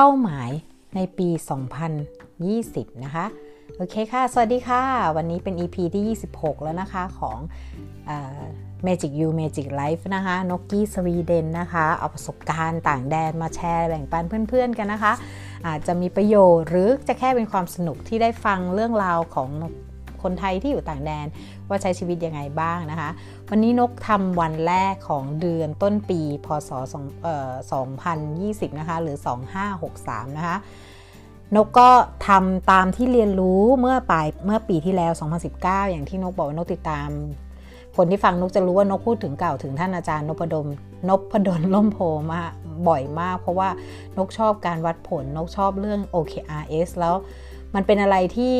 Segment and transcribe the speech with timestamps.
[0.00, 0.50] เป้าหมาย
[0.96, 1.28] ในปี
[2.16, 3.26] 2020 นะคะ
[3.76, 4.82] โอเคค่ะ สวัสดีค่ะ
[5.16, 7.38] วันนี้เป็น EP ที่ 26 แล้วนะคะของ
[8.86, 15.12] Magic You Magic Life นะคะ นกกี้สวีเดนนะคะ เอาประสบการณ์ต่างแดนมาแชร์แบ่งปันเพื่อนๆกันนะคะ
[15.66, 19.50] อาจจะมีประโยชน์หรือจะแค่เป็นความสนุกที่ได้ฟังเรื่องราวของ
[20.22, 21.26] คนไทยที่อยู่ต่างแดน
[21.68, 23.10] ว่าใช้ชีวิตยังไงบ้างนะคะ
[23.48, 26.70] วันนี้นกทำวันแรกของเดือนต้นปี พศ
[28.10, 29.16] 2020 นะคะ หรือ
[29.76, 30.56] 2563 นะคะ
[31.56, 31.90] นกก็
[32.28, 35.12] ทำตามที่เรียนรู้เมื่อปลายเมื่อปีที่แล้ว
[35.52, 37.08] 2019 อย่างที่นกบอกว่านกติดตาม
[37.96, 40.68] คนที่ฟังนกจะรู้ว่านกพูดถึงเก่าถึงท่านอาจารย์นพดม
[41.08, 41.98] นพดลล่มโพ
[42.32, 42.40] มา
[42.88, 43.68] บ่อยมาก เพราะว่า
[44.18, 47.14] นกชอบการวัดผลนกชอบเรื่อง OKRS แล้ว
[47.74, 48.56] มันเป็นอะไรที่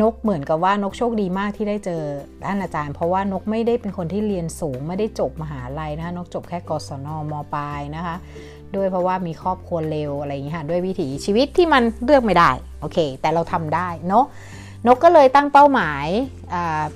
[0.00, 2.02] นกเหมือนกับว่านกโชคดีมากที่ได้เจอ
[2.46, 8.16] ท่านอาจารย์ เพราะว่านกไม่ได้เป็นคนที่เรียนสูงไม่ได้จบมหาลัยนะคะนกจบแค่กศนมปลายนะคะ
[8.76, 14.24] ด้วยเพราะว่ามีครอบครัวเร็วอะไรอย่างนี้ค่ะด้วยวิถีชีวิตที่มันเลือกไม่ได้โอเค แต่เราทำได้เนาะ
[14.86, 16.06] นกก็เลยตั้งเป้าหมาย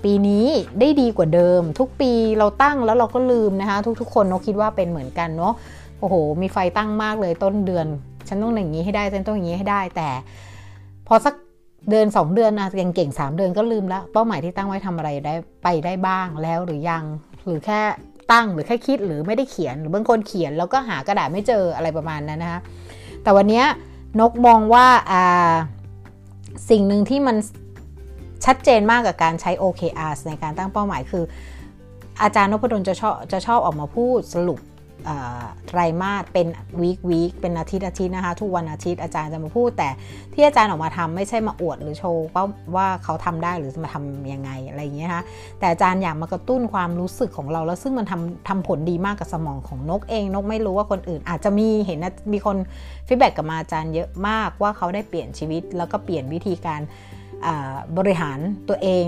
[0.04, 0.46] ปีนี้
[0.80, 5.54] ได้ดีกว่าเดิม ทุกปีเราตั้งแล้วเราก็ลืมนะคะทุกๆ คนนกคิดว่าเป็นเหมือนกันเนาะ
[6.00, 7.86] โอ้โห มีไฟตั้งมากเลยต้นเดือน
[8.28, 10.08] ฉันต้องอย่างนี้ให้ได้ฉันต้องอย่างนี้ให้ได้แต่
[11.06, 11.34] พอสัก
[11.90, 17.04] เดือน2 เดือนนะยังเก่ง 3 เดือนก็ลืมแล้ว เป้าหมายที่ตั้งไว้ทำอะไรได้ไปได้บ้างแล้วหรือยัง
[17.44, 17.80] หรือแค่
[18.32, 22.60] ตั้งหรือแค่คิดหรือไม่ได้เขียน หรือบางคนเขียนแล้วก็หากระดาษไม่เจออะไรประมาณนั้นนะคะ
[23.22, 23.62] แต่วันนี้
[24.20, 24.86] นกมองว่า
[26.70, 27.36] สิ่งหนึ่งที่มัน
[28.44, 31.24] ชัดเจนมากกับการใช้ OKR ในการตั้งเป้าหมายคือ
[32.22, 34.60] อาจารย์นพดลจะชอบจะชอบออกมาพูดสรุป
[35.68, 36.46] ไตรมาสเป็น
[36.80, 39.88] week week เป็นอาทิตย์อาทิตย์นะคะ ทุกวันอาทิตย์อาจารย์จะมาพูด แต่
[40.34, 42.44] ที่อาจารย์ออกมาทำไม่ใช่มาอวดหรือโชว์ว่า
[42.76, 45.24] ว่าเขาทำได้หรือมาทำยังไงอะไรอย่างเงี้ยนะคะ
[45.58, 51.98] แต่อาจารย์อยากมากระตุ้นความรู้สึกของเราแล้วซึ่งมันทำทำผลดีมากกับสมองของนกเอง นกไม่รู้ว่าคนอื่น อาจจะมีเห็น
[52.32, 52.56] มีคน
[53.06, 56.80] feedback กลับมาอาจารย์เยอะมากว่าเขาได้เปลี่ยนชีวิต แล้วก็เปลี่ยนวิธีการ
[57.98, 59.06] บริหารตัวเอง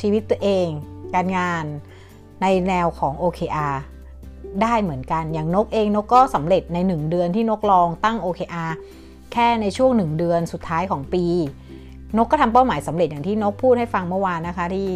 [0.00, 0.66] ชีวิตตัวเอง
[1.14, 1.64] การงาน
[2.42, 3.76] ในแนวของ OKR
[4.62, 8.72] ได้เหมือนกัน อย่างนกเองนกก็สำเร็จใน 1 เดือนที่นกลองตั้ง OKR
[9.32, 11.24] แค่ในช่วง 1 เดือนสุดท้ายของปี
[12.16, 14.90] นกก็ทำเป้าหมายสำเร็จอย่างที่นกพูดให้ฟังเมื่อวานนะคะที่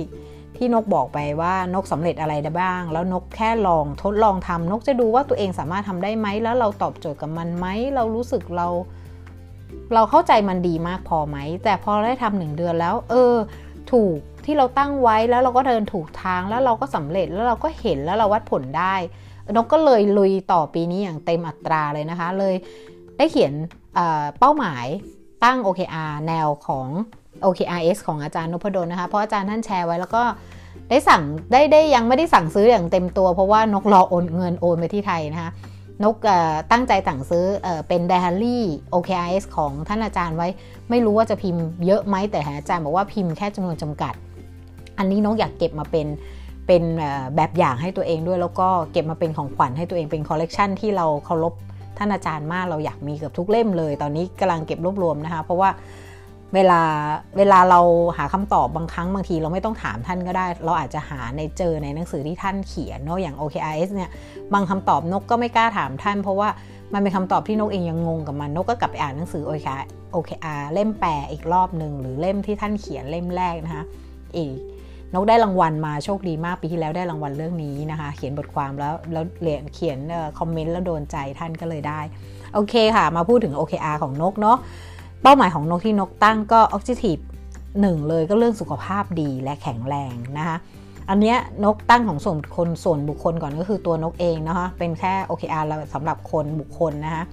[0.56, 8.68] ที่นกบอกไปว่านกสำเร็จอะไรได้บ้าง แล้วนกแค่ลองทดลองทำนกจะดูว่าตัวเองสามารถทำได้ไหมแล้วเราตอบโจทย์กับมันไหมเรารู้สึกเรา
[9.94, 13.34] เราเข้าใจมันดีมากพอไหม แต่พอได้ทำหนึ่งเดือนแล้ว เออ
[13.92, 18.94] ถูกที่เราตั้งไว้แล้วเราก็เดินถูกทางแล้วเราก็สำเร็จแล้วเราก็เห็นแล้วเราวัดผลได้
[19.56, 22.54] นกก็เลยลุยต่อปีนี้อย่างเต็มอัตราเลยนะคะ เลย
[23.18, 23.52] ได้เขียน
[24.38, 24.86] เป้าหมาย
[25.44, 26.88] ตั้ง OKR แนวของ
[27.44, 30.22] OKRS ของอาจารย์นพดลนะคะ เพราะอาจารย์ท่านแชร์ไว้แล้วก็
[30.90, 31.22] ได้สั่ง
[31.52, 35.50] ได้ได้ยังไม่ได้สั่งซื้ออย่างเต็มตัว เพราะว่านกรอโอนเงินโอนไปที่ไทยนะคะ
[36.04, 36.16] นก
[36.70, 37.44] ตั้งใจสั่งซื้อ
[37.88, 38.64] เป็นไดอารี่
[38.94, 40.48] OKRS ของท่านอาจารย์ไว้
[40.90, 44.14] ไม่รู้ว่าจะพิมพ์เยอะไหมแต่อาจารย์บอกว่าพิมพ์แค่จำนวนจำกัด
[44.98, 46.06] อันนี้นกอยากเก็บมาเป็น
[46.68, 46.82] เป็น
[47.36, 51.54] แบบอย่างให้ตัวเองด้วยแล้วก็เก็บมาเป็นของขวัญให้ตัวเองเป็นคอลเลกชันที่เราเคารพ
[51.98, 55.70] ท่านอาจารย์มากเราอยากมีเกือบทุกเล่มเลย ตอนนี้กำลังเก็บรวบรวมนะคะ เพราะว่า
[56.54, 56.80] เวลา
[57.38, 57.80] เวลาเรา
[58.16, 64.10] หาคำตอบบางครั้งบางทีเราไม่ต้องถามท่านก็ได้ เราอาจจะหาในเจอในหนังสือที่ท่านเขียนเนาะอย่าง OKRS เนี่ย
[64.52, 66.48] บางคำตอบนกก็ไม่กล้าถามท่าน เพราะว่า
[66.94, 69.42] มันเป็นคำตอบที่นกเองยังงงกับมันนกก็กลับไปอ่านหนังสือ
[70.14, 73.84] OKR เล่มแปลอีกรอบหนึ่งหรือเล่มที่ท่านเขียนเล่มแรกนะคะ
[74.36, 74.52] อีก
[75.14, 79.98] นกได้รางวัลมาโชคดีมากปีที่แล้วได้รางวัลเรื่องนี้นะคะ เขียนบทความแล้วแล้วเรียนเขียน
[80.38, 82.00] คอมเมนต์แล้วโดนใจท่านก็เลยได้
[82.54, 84.56] โอเคค่ะ มาพูดถึง OKR ของนกเนาะ
[85.22, 87.22] เป้าหมายของนกที่นกตั้งก็ Objective
[87.80, 90.56] หนึ่งเลยก็เรื่องสุขภาพดีและแข็งแรงนะคะ
[91.10, 95.64] อันเนี้ยนกตั้งของส่วนคนส่วนบุคคลก่อนก็คือตัวนกเองนะคะเป็นแค่ OKR
[95.94, 97.24] สำหรับคนบุคคลนะคะ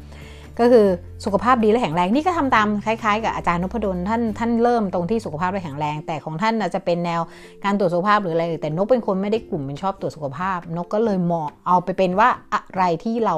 [0.59, 0.87] ก็คือ
[1.25, 7.21] สุขภาพดีและแข็งแรงนี่ก็ทำตามคล้ายๆ กับอาจารย์นพดลท่านท่านเริ่มตรงที่สุขภาพและแข็งแรง แต่ของท่านจะเป็นแนว
[7.65, 13.35] การตรวจสุขภาพหรืออะไรแต่นกเป็นคนไม่ได้กลุ่มเป็นชอบตรวจสุขภาพ นกก็เลยเหมาะเอาไปเป็นว่าอะไรที่เรา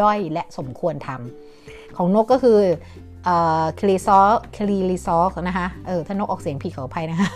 [0.00, 2.58] ด้อยและสมควรทำของนกก็คือ
[3.80, 4.20] คลีซอ
[4.56, 5.18] คลีลีซอ
[5.48, 7.30] นะคะเออถ้านกออกเสียงผิดขออภัยนะคะ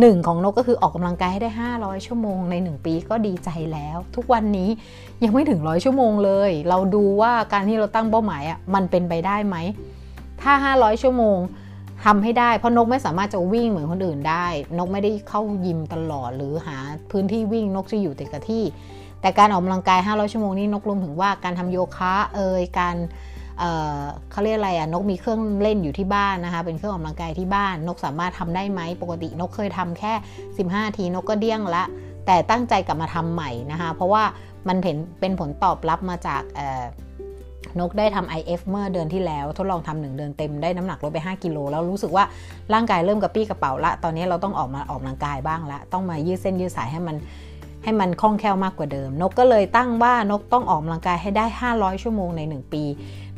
[0.00, 4.68] หนึ่งของนกก็คือออกกำลังกายให้ได้ 500 ชั่วโมงใน 1 ปีก็ดีใจแล้ว ทุกวันนี้
[5.24, 9.56] ยังไม่ถึงร้อยชั่วโมงเลย เราดูว่าการที่เราตั้งเป้าหมายอะมันเป็นไปได้ไหม
[10.42, 11.38] ถ้า 500 ชั่วโมง
[12.04, 14.46] ทำให้ได้ เพราะนกไม่สามารถจะวิ่งเหมือนคนอื่นได้
[14.78, 16.76] นกไม่ได้เข้ายิมตลอดหรือหา
[17.10, 18.64] พื้นที่วิ่งนกจะอยู่แต่กับที่
[19.20, 22.96] แต่การออกกำลังกาย 500 ชั่วโมงนี้นกรวมถึงว่าการทำโยคะเอ่ยการ
[24.30, 30.12] เขาเรียกอะไรอะนกมีเครื่องเล่นอยู่ที่บ้านนะคะ เป็นเครื่องออกกำลังกายที่บ้าน นกสามารถทำได้ไหมปกตินกเคยทำแค่
[30.56, 31.84] 15 ทีนกก็เดี้ยงละ
[32.26, 34.22] แต่ตั้งใจกลับมาทำใหม่นะคะ เพราะว่า
[34.68, 36.42] มันเห็นเป็นผลตอบรับมาจาก
[37.80, 42.24] นกได้ทำ IF เมื่อเดือนที่แล้ว ทดลองทำหนึ่งเดือนเต็มได้น้ำหนักลดไป 5 กิโลแล้วรู้สึกว่า
[42.74, 47.16] ร่างกายเริ่มกระปี้กระเป๋าละ ตอนนี้เราต้องออกมาออกกำลังกายบ้างละ ต้องมายืดเส้นยืดสายให้มัน
[47.82, 51.44] ให้มันคล่องแคล่วมากกว่าเดิม นกก็เลยตั้งว่านกต้องออกกำลังกายให้ได้
[51.74, 52.84] 500 ชั่วโมงใน 1 ปี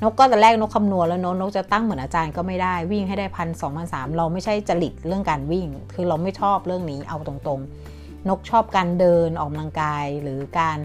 [0.02, 10.79] นกก็แต่แรกนกคำนวณแล้วนกนกจะตั้งเหมือนอาจารย์ก็ไม่ได้วิ่งให้ได้พันสองพันสามเราไม่ใช่จริตเรื่องการวิ่ง คือเราไม่ชอบเรื่องนี้เอาตรงๆ นกชอบการเดินออกกำลังกายหรือการ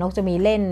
[0.00, 0.62] นกจะมีเล่น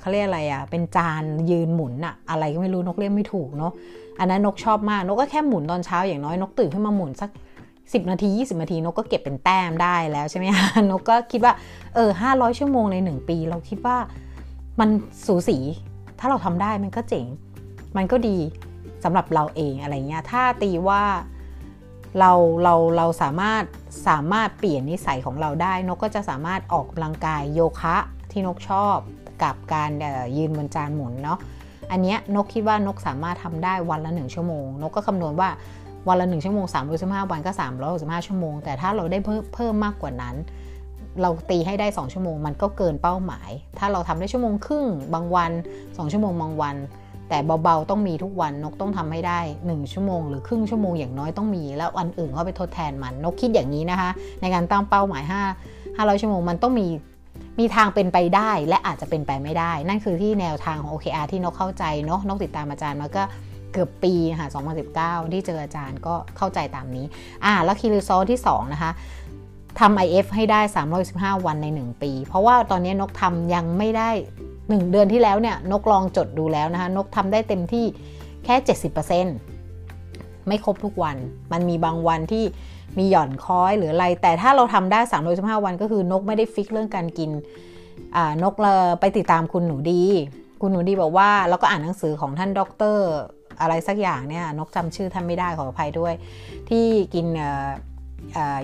[0.00, 3.72] เขาเรียกอะไรอะ เป็นจานยืนหมุนอะอะไรก็ไม่รู้นกเรียกไม่ถูกเนาะ
[4.18, 7.30] อันนั้นนกชอบมาก นกก็แค่หมุนตอนเช้าอย่างน้อยนกตื่นขึ้นมาหมุนสัก
[7.92, 11.54] 10 นาที 20 นาทีนกก็เก็บเป็นแต้มได้แล้วใช่ไหมคะนกก็คิดว่า
[11.94, 13.96] เออ500 ชั่วโมงใน 1 ปี เราคิดว่า
[14.80, 14.88] มัน
[15.26, 15.58] สูสี
[16.18, 17.26] ถ้าเราทำได้มันก็เจ๋ง
[17.96, 18.38] มันก็ดี
[19.04, 21.02] สำหรับเราเองอะไรเงี้ยถ้าตีว่า
[22.18, 22.32] เรา
[22.62, 23.62] เราเราสามารถ
[24.08, 27.96] สามารถเปลี่ยนนิสัยของเราได้ นกก็จะสามารถออกกำลังกายโยคะ
[28.30, 28.96] ที่นกชอบ
[29.42, 29.90] กับการ
[30.36, 31.38] ยืนบนจานหมุนเนาะ
[31.90, 35.48] อันเนี้ยนกคิดว่านกสามารถทำได้วันละ1ชั่วโมง นกก็คำนวณว่า
[36.08, 40.34] วันละ 1 ชั่วโมง3ามร้อยสิบห้าวันก็3ามร้อยสิบห้าชั่วโมง แต่ถ้าเราได้เพิ่มเพิ่มมากกว่านั้น
[41.22, 46.76] เราตีให้ได้ 2 ชั่วโมงมันก็เกินเป้าหมาย ถ้าเราทำได้ชั่วโมงครึ่งบางวัน 2 ชั่วโมงบางวัน
[47.28, 54.10] แต่เบาๆต้องมีทุกวันนกต้องทำให้ได้ 1 ชั่วโมง หรือครึ่งชั่วโมงอย่างน้อยต้องมี แล้ววันอื่นก็ไปทดแทนมันนกคิดอย่างนี้นะคะ
[54.40, 56.86] ในการตั้งเป้าหมาย 5 500 ชั่วโมงมันต้องมี
[57.58, 63.22] มีทางเป็นไปได้และอาจจะเป็นไปไม่ได้ นั่นคือที่แนวทางของ OKR ที่นกเข้าใจเนาะนกติดตามอาจารย์มาก็
[63.72, 64.48] เกือบปีค่ะ
[64.90, 67.04] 2019 ที่เจออาจารย์ก็เข้าใจตามนี้
[67.44, 68.90] อ่า แล้ว key result ที่ 2 นะคะ
[69.80, 70.60] ทำ IF ให้ได้
[71.02, 74.10] 315วันใน 1 ปี เพราะว่าตอนนี้นกทำยังไม่ได้
[74.50, 77.84] 1 เดือนที่แล้วเนี่ย นกลองจดดูแล้วนะคะ นกทำได้เต็มที่
[78.44, 78.54] แค่
[79.50, 81.16] 70%ไม่ครบทุกวัน
[81.52, 82.44] มันมีบางวันที่
[82.98, 87.30] มีหย่อนค้อยหรืออะไร แต่ถ้าเราทำได้3 5 5วันก็คือนกไม่ได้ fix เรื่องการกิน
[88.42, 88.54] นก
[89.00, 90.02] ไปติดตามคุณหนูดี
[90.60, 93.06] คุณหนูดีบอกว่าแล้วก็อ่านหนังสือของท่านด็อกเตอร์
[93.60, 96.14] อะไรสักอย่างเนี่ยนกจำชื่อท่านไม่ได้ขออภัยด้วย
[96.68, 96.84] ที่
[97.14, 97.26] กิน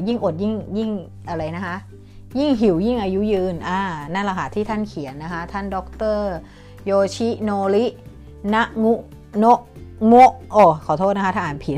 [0.06, 0.90] ยิ่งอดยิ่งยิ่ง
[1.28, 1.76] อะไรนะคะ
[2.38, 3.80] ยิ่งหิวยิ่งอายุยืนอ่า
[4.14, 6.32] นั่นแหละค่ะที่ท่านเขียนนะคะ ท่านด็อกเตอร์
[6.86, 7.86] โยชิโนริ
[8.54, 8.92] นะงุ
[9.38, 9.44] โน
[10.06, 10.12] โม
[10.52, 11.76] โอ้ขอโทษนะคะถ้าอ่านผิด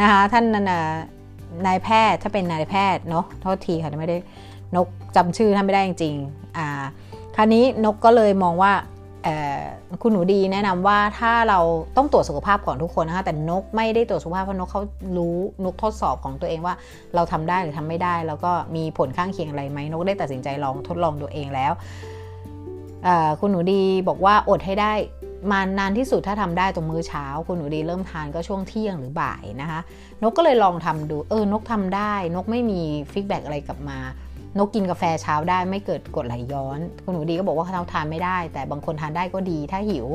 [0.00, 0.72] นะคะ ท่านนน
[1.66, 4.18] นายแพทย์ถ้าเป็นนายแพทย์เนาะโทษทีค่ะไม่ได้
[4.76, 6.66] นกจำชื่อท่านไม่ได้จริงๆอ่า
[7.36, 8.72] คราวนี้นกก็เลยมองว่า
[10.02, 11.60] คุณหนูดีแนะนำว่าถ้าเรา
[11.96, 14.82] ต้องตรวจสุขภาพก่อนทุกคนนะคะแต่นกไม่ได้ตรวจสุขภาพเพราะนกเขา
[15.16, 16.74] รู้นกทดสอบของตัวเองว่า
[17.14, 21.72] เราทำได้หรือทำไม่ได้ แล้วก็มีผลข้างเคียงอะไรไหมนกได้ตัดสินใจลองทดลองตัวเองแล้ว
[23.40, 24.92] คุณหนูดีบอกว่าอดให้ได้
[25.52, 29.80] มานานที่สุดถ้าทำได้ตรงมื้อเช้า คุณหนูดีเริ่มทานก็ช่วงเที่ยงหรือบ่ายนะคะ
[30.22, 32.80] นกก็เลยลองทำดูเออนกทำได้ นกไม่มี
[33.12, 33.98] feedback อะไรกลับมา
[34.58, 40.06] นกกินกาแฟเช้าได้ไม่เกิดกรดไหลย้อน คุณหนูดีก็บอกว่าเขาทานไม่ได้ แต่บางคนทานได้ก็ดีถ้าหิว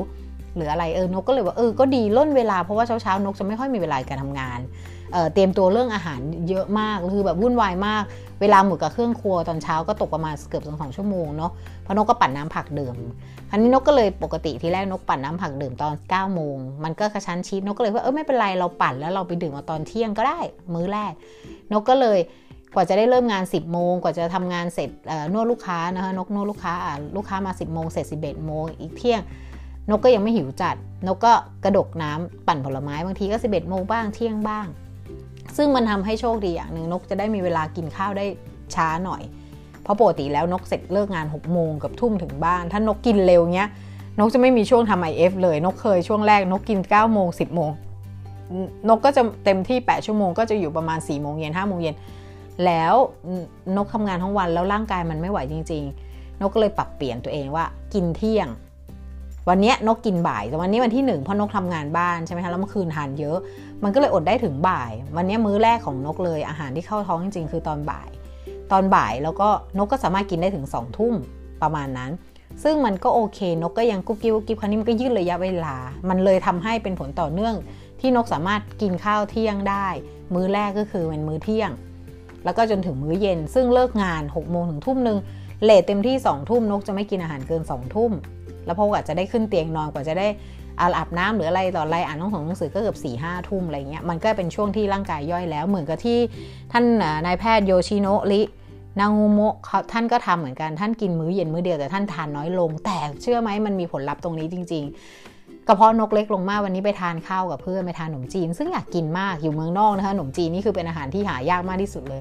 [0.56, 4.60] หรืออะไรเออนกก็เลยว่าเออก็ดีร่นเวลาเพราะว่าเช้าเช้านกจะไม่ค่อยมีเวลาการทำงาน
[5.12, 8.02] เตรียมตัวเรื่องอาหารเยอะมากคือแบบวุ่นวายมาก
[8.40, 11.52] เวลาหมดกับเครื่องครัวตอนเช้าก็ตกประมาณเกือบสองสองชั่วโมงเนาะ
[11.82, 12.96] เพราะนกก็ปั่นน้ำผักดื่ม
[13.50, 20.38] อันนี้นกก็เลยปกติที่แรกนกปั่นน้ำผักดื่มตอน9โมงมันก็กระชั้นชิดนกก็เลยว่าเออไม่เป็นไรเราปั่นแล้วเราไปดื่มมาตอนเที่ยงก็ได้
[20.74, 21.12] มื้อแรก
[21.72, 22.18] นกก็เลย
[22.78, 24.90] ว่าจะได้เริ่มงาน 10โมงกว่าจะทำงานเสร็จ
[25.32, 26.74] นวดลูกค้านะคะนกนวดลูกค้า
[27.16, 29.22] ลูกค้ามา 10โมงเสร็จ11โมงอีกเที่ยง
[29.90, 30.76] นกก็ยังไม่หิวจัด
[31.06, 31.32] นกก็
[31.64, 34.66] กระดกน้ำปั่นผลไม้บางทีก็ 11โมงบ้างเที่ยงบ้าง
[35.56, 38.26] ซึ่งมันทำให้โชคดีอย่างหนึ่งนกจะได้มีเวลากินข้าวได้
[38.74, 39.22] ช้าหน่อย
[39.82, 43.70] เพราะปกติแล้วนกเสร็จเลิกงาน6โมงกับทุ่มถึงบ้าน ถ้านกกินเร็วเงี้ย
[44.18, 47.70] นกจะไม่มีช่วงทำไอเอฟเลย นกเคยช่วงแรกนกกิน9โมง10โมง
[48.88, 51.94] นกก็จะเต็มที่ 8 ชั่วโมงก็จะอยู่ประมาณ4โมงเย็น5โมงเย็น
[52.66, 52.94] แล้ว
[53.76, 58.48] นกทำงานทั้งวันแล้วร่างกายมันไม่ไหวจริง ๆ นกก็เลยปรับเปลี่ยนตัวเองว่า กินเที่ยง
[59.48, 63.38] วันนี้นกกินบ่ายแต่วันนี้วันที่หนึ่งเพราะนกทำงานบ้านใช่ไหมคะแล้วเมื่อคืนทานเยอะ
[63.84, 68.08] มันก็เลยอดได้ถึงบ่าย วันนี้มื้อแรกของนกเลยอาหารที่เข้าท้องจริงๆ คือตอนบ่าย
[68.72, 69.48] ตอนบ่ายแล้วก็
[69.78, 71.14] นกก็สามารถกินได้ถึง2องทุ่ม
[71.62, 72.10] ประมาณนั้น
[72.62, 75.74] ซึ่งมันก็โอเคนกก็ยังกุ๊บกิ๊บกุ๊บกิ๊บครั้นี้มันก็ยืดระยะเวลา
[76.08, 77.54] มันเลยทำให้เป็นผลต่อเนื่อง
[78.00, 79.86] ที่นกสามารถกินข้าวเที่ยงได้
[80.34, 81.70] มื้อแรกก็คือเป็นมื้อเที่ยง
[82.44, 85.18] แล้วก็จนถึงมื้อเย็น ซึ่งเลิกงาน6กโมงถึงทุ่มหนึ่ง
[85.64, 88.12] เลทเต็มที่2องทุ่มนกจะไม่กินอาหารเกิน2องทุ่ม
[88.66, 90.28] แล้วพอกว่าจะได้ขึ้นเตียงนอนกว่าจะได้
[90.80, 96.18] อาบน้ำหรืออะไรต่ออะไรอ่านหนังสือหนังสือก็เกือบสี่ห้าทุ่มอะไรเงี้ยมันก็เป็นช่วงที่ร่างกายย่อยแล้ว เหมือนกับที่
[96.72, 96.84] ท่าน
[97.26, 98.40] นายแพทย์โยชิโนะริ
[99.00, 99.56] นางงูโมะ
[99.92, 104.84] ท่านก็ทำเหมือนกันท่านกินมื้อเย็นมื้อเดียวแต่ท่านทานน้อยลง แต่เชื่อไหมมันมีผลลัพธ์ตรงนี้จริง
[105.68, 112.20] กระเพาะนกเล็กลงมากวันนี้ไปทานข้าวกับเพื่อนไปทานขนมจีน ซึ่งอยากกินมากอยู่เมืองนอกนะคะขนมจีนนี่คือเป็นอาหารที่หายากมากที่สุดเลย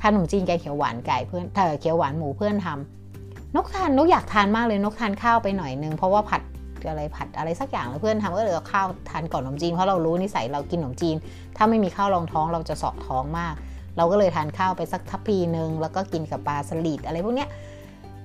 [0.00, 6.42] ทานขนมจีนแกงเขียวหวานไก่เพื่อนเธอเขียวหวานหมูเพื่อนทำนกทานนกอยากทานมากเลยนกทานข้าวไปหน่อยนึงเพราะว่าผัด
[6.88, 11.16] อะไรผัดอะไรสักอย่างแล้วเพื่อนทำก็เลยเอข้าวทานก่อนขนมจีนเพราะเรารู้นิสัยเรากินขนมจีน
[11.56, 13.54] ถ้าไม่มีข้าวรองท้องเราจะเสาะท้องมาก
[13.96, 17.48] เราก็เลยทานข้าวไปสักทัพพีหนึ่งแล้วก็กินกับปลาสลิดอะไรพวกเนี้ย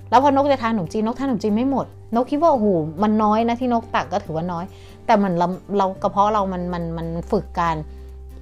[0.10, 1.86] แล้วพอนกจะทานขนมจีนนกทานขนมจีนไม่หมด
[2.16, 2.68] นกคิดว่าโอ้โห
[3.04, 4.66] มันน้อยนะที่นกตักก็ถือว่าน้อย
[5.06, 5.48] แต่มันเรา
[5.78, 7.76] เรากระเพาะเรามันมันมันฝึกการ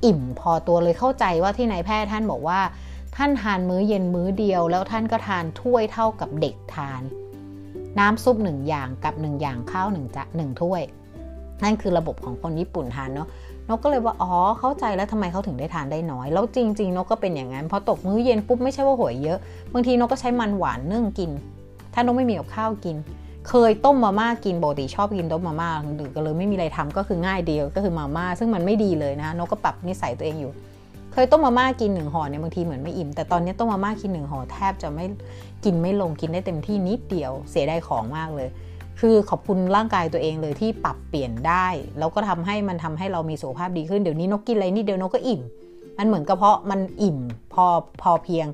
[0.05, 2.59] อิ่มพอตัวเลยเข้าใจว่าที่นายแพทย์ท่านบอกว่า
[3.15, 7.01] ท่านทานมื้อเย็นมื้อเดียว แล้วท่านก็ทานถ้วยเท่ากับเด็กทาน
[7.99, 10.81] น้ำซุปหนึ่งอย่างกับหนึ่งอย่างข้าวหนึ่งจะหนึ่งถ้วย
[11.63, 13.27] นั่นคือระบบของคนญี่ปุ่นทานเนาะ
[13.69, 19.39] นกก็เลยว่า อ๋อ เข้าใจแล้วทำไมเขาถึงได้ทานได้น้อย แล้วจริง ๆ นกก็เป็นอย่างนั้นพอตกมื้อเย็นปุ๊บไม่ใช่ว่าหวยเยอะ
[19.73, 21.31] บางทีนกก็ใช้มันหวานนึ่งกิน
[21.95, 22.97] ถ้านกไม่มีกับข้าวกิน
[23.49, 30.51] เคยต้มมาม่ากินปกติชอบกินต้มมาม่าหรือก็เลยไม่มีอะไรทำก็คือง่ายเดียวก็คือมาม่าซึ่งมันไม่ดีเลยนะนกก็ปรับนิสัยตัวเองอยู่
[31.13, 35.05] เคยต้มมาม่ากินหนึ่งห่อเนี่ยบางทีเหมือนไม่อิ่มแต่ตอนนี้ต้มมาม่ากินหนึ่งห่อแทบจะไม่
[35.63, 38.49] กินไม่ลงกินได้เต็มที่นิดเดียวเสียดายของมากเลย
[38.99, 41.67] คือขอบคุณร่างกายตัวเองเลยที่ปรับเปลี่ยนได้
[41.99, 45.41] แล้วก็ทำให้มันทำให้เรามีสุขภาพดีขึ้นเดี๋ยวนี้นกกินอะไรนิดเดียวนกก็อิ่ม
[45.97, 47.17] มันเหมือนกระเพาะมันอิ่ม
[47.53, 47.65] พอ
[48.01, 48.47] พอเพียง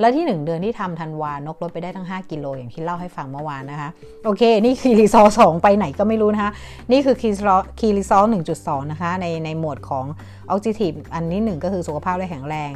[0.00, 3.90] และที่ 1 เดือนที่ทำธันวานกลดไปได้ทั้ง 5 กิโลอย่างที่เล่าให้ฟังเมื่อวานนะคะ
[4.24, 6.52] โอเค นี่ key result สองไปไหนก็ไม่รู้นะคะ
[6.92, 10.06] นี่คือ key result key result หนึ่งจุดสองนะคะ ในในหมวดของ
[10.50, 12.72] objective อันนี้หนึ่งก็คือสุขภาพและแข็งแรง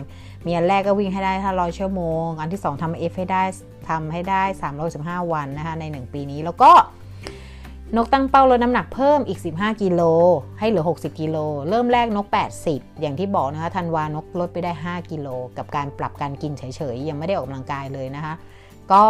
[0.46, 3.42] มีอันแรกก็วิ่งให้ได้ห้าร้อยชั่วโมง อันที่ 2ทำ IF ให้ได้
[3.88, 4.42] ทำให้ได้
[5.26, 6.73] 315วันนะคะใน 1 ปีนี้แล้วก็
[7.94, 10.02] นกตั้งเป้าลดน้ำหนักเพิ่มอีก 15 กิโล
[10.58, 11.36] ให้เหลือ 60 กิโล
[11.68, 12.26] เริ่มแรกนก
[12.62, 15.28] 80 อย่างที่บอกนะคะธันวานกลดไปได้ 5 กิโล
[15.58, 16.62] กับการปรับการกินเฉ
[16.94, 18.34] ยๆ ยังไม่ได้ออกกำลังกายเลยนะคะ
[18.92, 19.04] ก็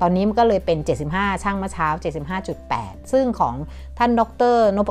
[0.00, 0.78] ตอนนี้มันก็เลยเป็น
[1.10, 1.88] 75 ช่างเมื่อเช้า
[2.50, 3.54] 75.8 ซึ่งของ
[3.98, 4.22] ท่านด
[4.54, 4.88] รนพ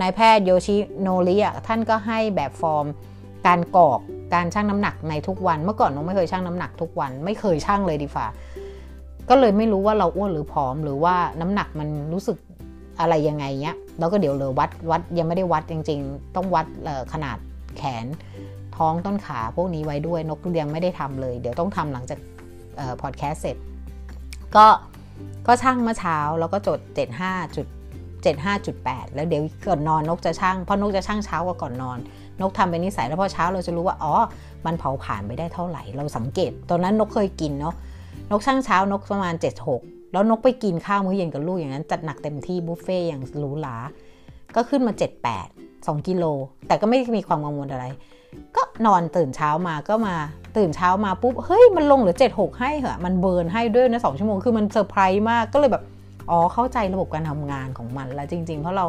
[0.00, 2.86] นายแพทย์โยชิโนริอะท่านก็ให้แบบฟอร์ม
[3.46, 4.00] การกรอก
[4.34, 8.26] การชั่งน้ำหนักในทุกวัน เมื่อก่อนนกไม่เคยชั่งน้ำหนักทุกวัน ไม่เคยชั่งเลยดีฝ่า
[9.28, 12.36] ก็เลยไม่รู้ว่าเราอ้วนหรือผอมหรือว่าน้ำหนักมันรู้สึก
[13.00, 16.66] อะไรยังไงเนี้ยแล้วก็เดี๋ยวเลยวัดวัดยังไม่ได้วัดจริง ๆ ต้องวัด
[17.12, 17.38] ขนาด
[17.76, 18.06] แขน
[18.76, 22.18] ท้องต้นขาพวกนี้ไว้ด้วยนกยังไม่ได้ทำเลย เดี๋ยวต้องทำหลังจาก
[23.02, 23.56] พอดแคสต์เสร็จ
[24.56, 24.66] ก็
[25.46, 26.78] ก็ช่างเมื่อเช้าแล้วก็จด
[27.56, 31.98] 75.75.8 แล้วเดี๋ยวก่อนนอนนกจะช่างเพราะนกจะช่างเช้ากว่าก่อนนอน
[32.40, 34.14] นกทำเป็นนิสัยแล้วพอเช้าเราจะรู้ว่าอ๋อ
[34.66, 37.74] มันเผาผ่านไปได้เท่าไหร่เราสังเกต ตอนนั้นนกเคยกินเนาะ
[38.30, 43.76] นกช่างเช้านกประมาณ 76 แล้วนกไปกินข้าวมื้อเย็นกับลูกอย่างนั้นจัดหนักเต็มที่บุฟเฟ่อย่างหรูหรา
[44.54, 46.24] ก็ขึ้นมา 7 8 2กิโล
[46.66, 47.84] แต่ก็ไม่มีความกังวลอะไร
[48.56, 50.14] ก็นอนตื่นเช้ามาก็มา
[50.56, 55.84] ตื่นเช้ามาปุ๊บ เฮ้ย มันลงเหลือ 7 6 ให้เหรอมันเบิร์นให้ด้วยนะสชั่วโมงคือมันเซอร์ไพรส์มากก็เลยแบบ
[56.30, 58.86] อ๋อเข้าใจระบบการทำงานของมันแล้วจริง ๆ เพราะเรา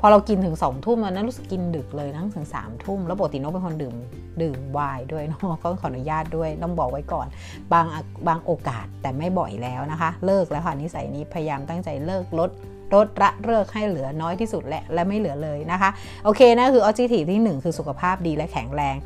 [0.00, 3.94] พอเรากินถึงสองทุ่มแล้วนั้นรู้สึกกินดึกเลยทั้งถึงสามทุ่มแล้วปกตินกเป็นคนดื่ม
[4.42, 7.26] ดื่มไวน์ด้วยเนาะก็ขออนุญาตด้วยต้องบอกไว้ก่อน
[7.72, 7.86] บาง
[8.28, 12.50] บางโอกาสแต่ไม่บ่อยแล้วนะคะ เลิกแล้วค่ะนิสัยนี้พยายามตั้งใจเลิกลด
[12.94, 15.90] ลดละเลิกให้เหลือน้อยที่สุดและและไม่เหลือเลยนะคะ
[16.24, 18.96] โอเคนะคือ objective ที่ 1 คือสุขภาพดีและแข็งแรง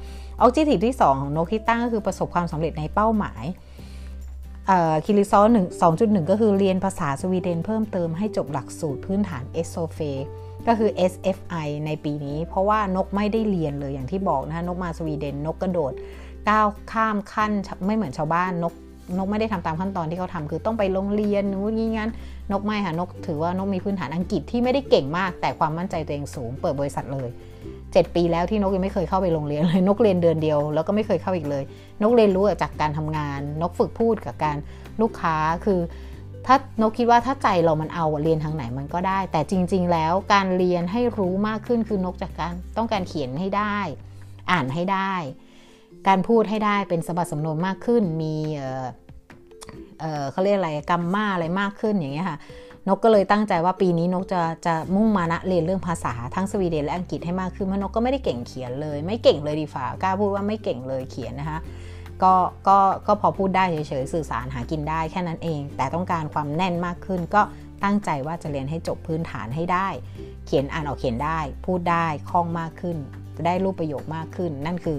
[0.41, 3.45] objective ที่ 2 ของนกที่ตั้งก็คือประสบความสำเร็จในเป้าหมาย
[5.05, 9.99] key result หนึ่งสองจุดหนึ่งก็คือเรียนภาษาสวีเดนเพิ่มเติมให้จบหลักสูตรพื้นฐาน SFI
[10.67, 15.93] ก็คือ SFI ในปีนี้ เพราะว่านกไม่ได้เรียนเลยอย่างที่บอกนะคะนกมาสวีเดนนกกระโดด
[16.49, 17.53] ก้าวข้ามขั้น
[17.87, 18.75] ไม่เหมือนชาวบ้านนก
[19.19, 22.11] นกไม่ได้ทำตามขั้นตอนที่เขาทำคือต้องไปโรงเรียนนู้นนี่งั้น
[22.53, 27.29] นกไม่ค่ะนกถือว่านกมีพื้นฐานอังกฤษที่ไม่ได้เก่งมาก แต่ความมั่นใจตัวเองสูงเปิดบริษัทเลย
[27.73, 31.65] 7 ปีแล้วที่นกยังไม่เคยเข้าไปโรงเรียนเลยนกเรียนเดือนเดียว แล้วก็ไม่เคยเข้าอีกเลย
[32.03, 34.57] นกเรียนรู้จากการทำงาน นกฝึกพูดกับการ
[35.01, 35.81] ลูกค้าคือ
[36.47, 43.79] ถ้านกคิดว่าถ้าใจเรามันเอาเรียนทางไหนมันก็ได้ แต่จริง ๆ แล้วการเรียนให้รู้มากขึ้นคือนกจากการต้องการเขียนให้ได้
[44.51, 45.13] อ่านให้ได้
[46.09, 52.39] การพูดให้ได้เป็นสบัดสำนวนมากขึ้น มีเเเขาเรียกอะไรกรรมมาอะไรมากขึ้นอย่างเงี้ยค่ะ
[52.89, 61.59] นกก็เลยตั้งใจว่าปีนี้นกจะจะมุ่งมานะเรียนเรื่องภาษาทั้งสวีเดนและอังกฤษให้มากขึ้นเพราะนกก็ไม่ได้เก่งเขียนเลย ไม่เก่งเลยดีฝ่ากล้าพูดว่าไม่เก่งเลยเขียนนะคะ
[62.23, 62.35] ก็
[62.69, 67.43] ก็ก็พอพูดได้เฉยๆสื่อสารหากินได้แค่นั้นเอง แต่ต้องการความแน่นมากขึ้น ก็
[67.85, 69.89] ตั้งใจว่าจะเรียนให้จบพื้นฐานให้ได้
[70.47, 72.97] เขียนอ่านออกเขียนได้ พูดได้คล่องมากขึ้น
[73.37, 74.99] จะได้รูปประโยคมากขึ้น นั่นคือ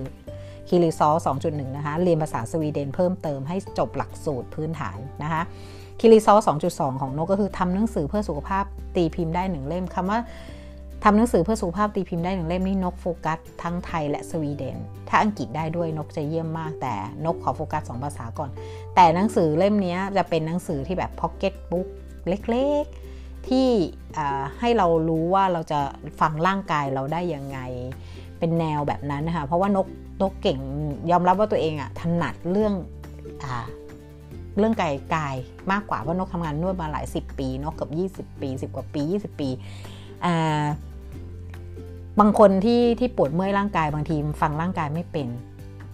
[0.68, 1.10] คีรีซอ
[1.44, 5.42] 2.1 นะคะ เรียนภาษาสวีเดนเพิ่มเติมให้จบหลักสูตรพื้นฐานนะคะ
[6.00, 6.34] คีรีซอ
[6.70, 8.64] 2.2 ของนกก็คือทำหนังสือเพื่อสุขภาพ
[8.96, 10.20] ตีพิมพ์ได้หนึ่งเล่มคำว่า
[11.06, 14.78] ทำหนังสือเพื่อสุขภาพตีพิมพ์ได้หนึ่งเล่มนี่นกโฟกัสทั้งไทยและสวีเดน
[15.10, 16.94] ถ้าอังกฤษได้ด้วยนกจะเยี่ยมมาก แต่
[17.26, 18.50] นกขอโฟกัส2ภาษาก่อน
[18.96, 21.88] แต่หนังสือเล่มนี้จะเป็นหนังสือที่แบบพ็อกเก็ตบุ๊ก
[22.28, 23.68] เล็กๆ ที่
[24.60, 25.80] ให้เรารู้ว่าเราจะ
[26.20, 27.60] ฟังร่างกายเราได้ยังไง
[28.40, 29.88] เป็นแนวแบบนั้นนะคะเพราะว่านก
[30.22, 30.60] นกเก่ง
[31.12, 32.74] ยอมรับว่าตัวเองอะถนัดเรื่อง
[33.44, 33.46] อ
[34.58, 35.36] เรื่องกายกาย
[35.72, 37.90] มากกว่าเพราะนกทำงานนวดมาหลาย 10 ปีนกกับ
[38.34, 39.50] 20 ปี 10 กว่าปี 20 ปี
[40.26, 40.66] อ่า
[42.20, 45.28] บางคนที่ที่ปวดเมื่อยร่างกายบางทีฟังร่างกายไม่เป็น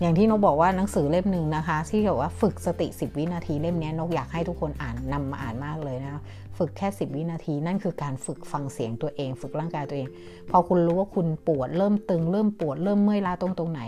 [0.02, 6.22] อย่างที่นกบอกว่าหนังสือเล่มหนึ่งนะคะ ที่บอกว่าฝึกสติ 10 วินาทีเล่มนี้นกอยากให้ทุกคนอ่านนำมาอ่านมากเลยนะ
[6.58, 10.08] ฝึกแค่ 10 วินาที นั่นคือการฝึกฟังเสียงตัวเอง ฝึกร่างกายตัวเอง
[10.50, 13.82] พอคุณรู้ว่าคุณปวดเริ่มตึง เริ่มปวดเริ่มเมื่อยล้าตรงตรงไหน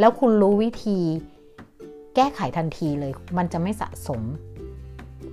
[0.00, 0.98] แล้วคุณรู้วิธี
[2.16, 4.22] แก้ไขทันทีเลย มันจะไม่สะสม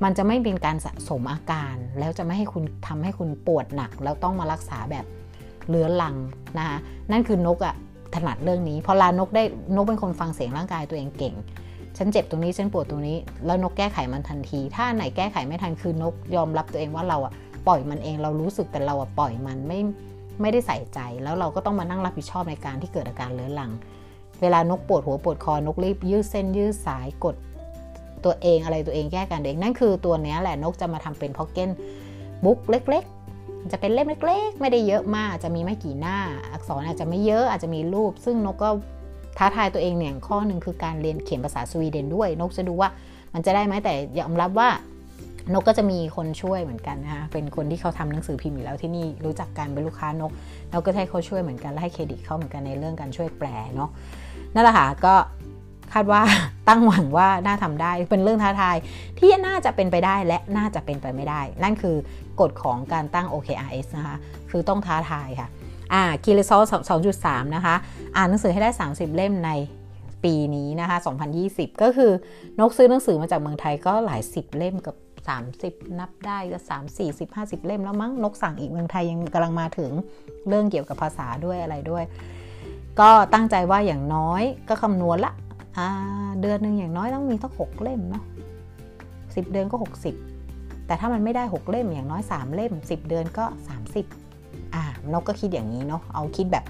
[0.04, 5.06] มันจะไม่เป็นการสะสมอาการ แล้วจะไม่ให้คุณทำให้คุณปวดหนัก แล้วต้องมารักษาแบบ
[5.70, 6.16] เลื้อลัง
[6.58, 6.78] นะคะ
[7.12, 7.76] นั่นคือนกอะ
[8.16, 9.44] ถนัดเรื่องนี้พอลานกได้
[9.76, 11.36] นกเป็นคนฟังเสียงร่างกายตัวเองเก่ง
[11.98, 17.34] ฉันเจ็บตรงนี้ฉันปวดตรงนี้ แล้วนกแก้ไขมันทันที ถ้าไหนแก้ไขไม่ทันคือนกยอมรับตัวเองว่าเราอะ
[17.68, 19.80] ปล่อยมันเองเรารู้สึกแต่เราอะปล่อยมันไม่
[20.42, 23.72] ไม่ได้ใส่ใจ แล้วเราก็ต้องมานั่งรับผิดชอบในการที่เกิดอาการเลื้อรัง
[24.42, 27.36] เวลานกปวดหัวปวดคอนกรีบยืดเส้นยืดสายกด
[28.26, 31.70] ตัวเองอะไรตัวเองแก้การเองนั่นคือตัวนี้แหละนกจะมาทำเป็นพ็อกเก็ต
[32.44, 33.06] บุ๊กเล็ก
[33.72, 36.18] จะเป็นเล่มเล็กๆ ไม่ได้เยอะมากจะมีไม่กี่หน้า
[36.52, 38.70] อักษรอาจจะไม่เยอะอาจจะมีรูป ซึ่งนกก็
[39.38, 42.90] ท้าทายตัวเองเนี่ยข้อหนึ่งคือการเรียนเขียนภาษาสวีเดนด้วย นกจะดูว่า
[43.34, 44.70] มันจะได้ไหมแต่ยอมรับว่า
[45.54, 50.32] นกก็จะมีคนช่วยเหมือนกันนะคะเป็นคนที่เขาทำหนังสือพิมพ์อยู่แล้วที่นี่รู้จักกันเป็นลูกค้านก
[50.74, 53.90] นกก็ให้เขาช่วยเหมือนกันและให้เครดิตเขาเหมือนกันในเรื่องการช่วยแปลเนาะ
[54.54, 55.14] นั่นแหละค่ะก็
[55.94, 56.22] คาดว่า
[56.70, 58.78] ตั้งหวังว่าน่าทำได้เป็นเรื่องท้าทาย
[59.20, 61.96] ที่น่าจะเป็นไปได้และน่าจะเป็นไปไม่ได้ นั่นคือ
[62.40, 64.18] กฎของการตั้ง OKRS นะคะ
[64.52, 65.50] คือต้องท้าทายค่ะ
[65.94, 66.62] อ่าคีรีซอล
[67.10, 67.76] 2.3นะคะ
[68.16, 69.52] อ่านหนังสือให้ได้ 30 เล่มใน
[70.24, 70.98] ปีนี้นะคะ
[71.40, 72.12] 2020 ก็คือ
[72.60, 74.96] นกซื้อหนังสือมาจากเมืองไทยก็หลายสิบเล่มกับ
[75.48, 79.92] 30 นับได้ก็3 4 0 50 เล่มแล้วมั้งนกสั่งอีกเมืองไทยยังกำลังมาถึง
[80.48, 82.04] เรื่องเกี่ยวกับภาษาด้วยอะไรด้วย
[83.00, 85.32] ก็ตั้งใจว่าอย่างน้อยก็คำนวณละ
[86.42, 88.24] เดือนหนึ่งอย่างน้อยต้องมีต้องหกเล่มเนาะ
[89.36, 89.78] สิบเดือนก็
[90.32, 93.46] 60 แต่ถ้ามันไม่ได้ 6 เล่มอย่างน้อย 3 เล่ม 10 เดือนก็
[94.10, 96.66] 30 อ่านกก็คิดอย่างนี้เนาะเอาคิดแบบ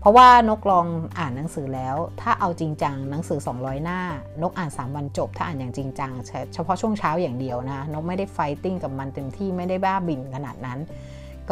[0.00, 0.86] เพราะว่านกลอง
[1.18, 4.00] อ่านหนังสือแล้ว ถ้าเอาจริงจังหนังสือ 200 หน้า
[4.42, 6.12] นกอ่าน 3 วันจบ ถ้าอ่านอย่างจริงจัง
[6.54, 10.78] เฉพาะช่วงเช้าอย่างเดียวนะนกไม่ได้ไฟติ้งกับมันเต็มที่ไม่ได้บ้าบินขนาดนั้น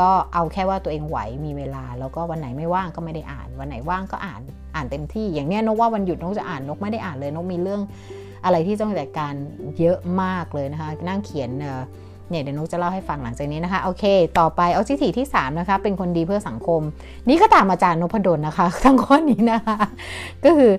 [0.01, 4.41] ก็เอาแค่ว่าตัวเองไหวมีเวลา แล้วก็วันไหนไม่ว่างก็ไม่ได้อ่าน วันไหนว่างก็อ่าน
[4.75, 7.81] อ่านเต็มที่ อย่างเนี้ยนกว่าวันหยุดนกจะอ่านนกไม่ได้อ่านเลยนกมีเรื่อง
[8.45, 9.35] อะไรที่ต้องจัดการ
[9.79, 14.05] เยอะมากเลยนะคะ นั่งเขียนเนี่ยเดี๋ยวนกจะเล่าให้ฟังหลังจากนี้นะคะ โอเค
[14.39, 16.81] ต่อไปเอาทิถีที่ 3 นะคะ เป็นคนดีเพื่อสังคม
[17.29, 19.77] นี่ก็ตามอาจารย์นพดลนะคะ ทั้งข้อนี้นะคะ
[20.45, 20.73] ก็คือ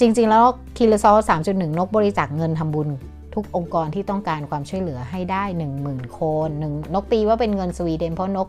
[0.00, 0.44] จริง ๆ แล้ว
[0.76, 1.16] คิลซอล
[1.48, 2.88] 3.1 นกบริจาคเงินทำบุญ
[3.36, 5.44] ทุกองค์กรที่ต้องการความช่วยเหลือให้ได้
[5.80, 8.48] 10,000 คนหนึ่งนกตีว่าเป็นเงินสวีเดนเพราะนก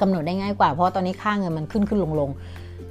[0.00, 2.30] กำหนดได้ง่ายกว่าเพราะตอนนี้ค่าเงินมันขึ้นขึ้นลงลง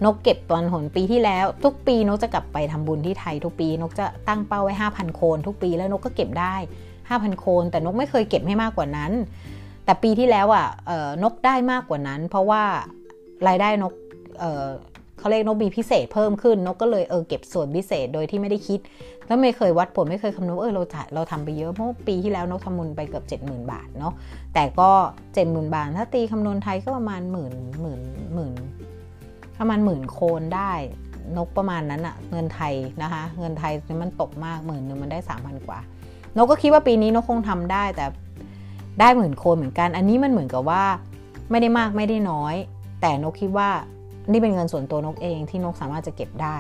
[0.06, 6.56] นกเก็บตอนหนปีที่แล้ว ทุกปีนกจะกลับไปทำบุญที่ไทยทุกปี นกจะตั้งเป้าไว้ 5,000โคนทุกปีแล้วนกก็เก็บได้
[6.98, 9.12] 5,000โคน แต่นกไม่เคยเก็บให้มากกว่านั้น
[9.86, 10.68] แต่ปีที่แล้วอะ
[11.24, 12.64] นกได้มากกว่านั้น เพราะว่า
[13.48, 13.94] รายได้นก
[15.20, 18.80] เขาเรียกนกมีพิเศษเพิ่มขึ้นนกก็เลยเออเก็บส่วนพิเศษโดยที่ไม่ได้คิด
[19.28, 24.14] แล้วไม่เคยวัดผลไม่เคยคำนวณเออเราเราทำไปเยอะเพราะปีที่แล้วนกทำบุญไปเกือบ 70,000 บาทเนาะ
[24.54, 24.90] แต่ก็
[25.34, 28.02] 70,000 บาท ถ้าตีคำนวณไทยก็ประมาณหมื่นหมื่น
[28.34, 28.54] หมื่น
[29.60, 30.72] ประมาณหมื่นโคนได้
[31.38, 35.80] นกประมาณนั้นอะเงินไทยนะคะ เงินไทยมันตกมากหมื่นหนึ่งมันได้สามพันกว่า
[36.38, 38.06] นกก็คิดว่าปีนี้นกคงทำได้แต่
[39.00, 40.84] ได้หมื่นโคนเหมือนกัน อันนี้มันเหมือนกับว่า
[41.52, 42.56] ไม่ได้มากไม่ได้น้อย
[43.02, 43.70] แต่นกคิดว่า
[44.32, 46.58] นี่เป็นเงินส่วนตัวนกเองที่นกสามารถจะเก็บได้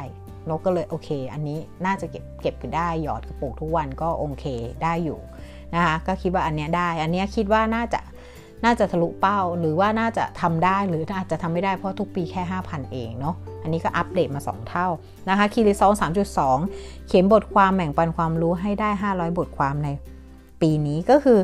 [0.50, 4.46] นกก็เลยโอเค อันนี้น่าจะเก็บเก็บได้หยอดกระปุกทุกวันก็โอเค
[4.84, 5.20] ได้อยู่
[5.76, 8.00] นะคะก็คิดว่าอันนี้ได้ อันนี้คิดว่าน่าจะ
[8.66, 14.88] น่าจะทะลุเป้าหรือว่าน่าจะทำได้หรืออาจจะทำไม่ได้เพราะทุกปีแค่ 5,000 เองเนาะอันนี้ก็อัปเดตมา 2 เท่า
[15.30, 15.94] นะคะคีรีซอง
[16.50, 19.90] 3.2 เขียนบทความแบ่งปันความรู้ให้ได้ 500 บทความใน
[20.62, 21.40] ปีนี้ก็คือ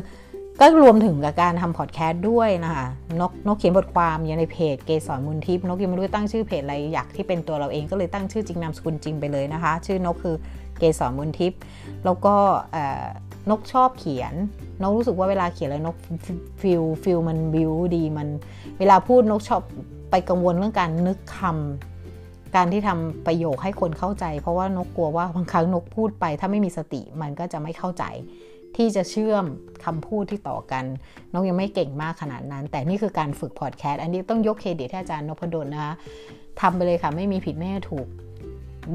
[0.60, 2.86] ก็รวมถึงกับการทำพอดแคสต์ด้วยนะคะ
[3.20, 10.36] นกนกเขียนบทความอยู่ในเพจเกสรมุนทิพย์นกยังไม่รู้ตั้งชื่อเพจอะไรอยากที่เป็นตัวเราเองก็เลยตั้งชื่อจริงนามสกุลจริงไปเลยนะคะ ชื่อนกคือ
[10.78, 11.60] เกสรมุนทิพย์
[12.04, 12.34] แล้วก็
[13.50, 14.34] นกชอบเขียน
[14.82, 15.96] นกรู้สึกว่าเวลาเขียนแล้วนก
[16.60, 18.28] feel feel มัน build ดีมัน
[18.78, 19.62] เวลาพูดนกชอบ
[20.10, 28.04] ไปกังวลเรื่องการนึกคำการที่ทำประโยคให้คนเข้าใจ เพราะว่านกกลัวว่าบางครั้งนกพูดไป ถ้าไม่มีสติมันก็จะไม่เข้าใจ
[28.76, 29.44] ที่จะเชื่อม
[29.84, 30.84] คำพูดที่ต่อกัน
[31.32, 35.94] นกยังไม่เก่งมากขนาดนั้น แต่นี่คือการฝึกพอดแคสต์อันนี้ต้องยกเครดิตให้อาจารย์นพดลนะคะ
[36.60, 38.08] ทำไปเลยค่ะไม่มีผิดไม่ถูก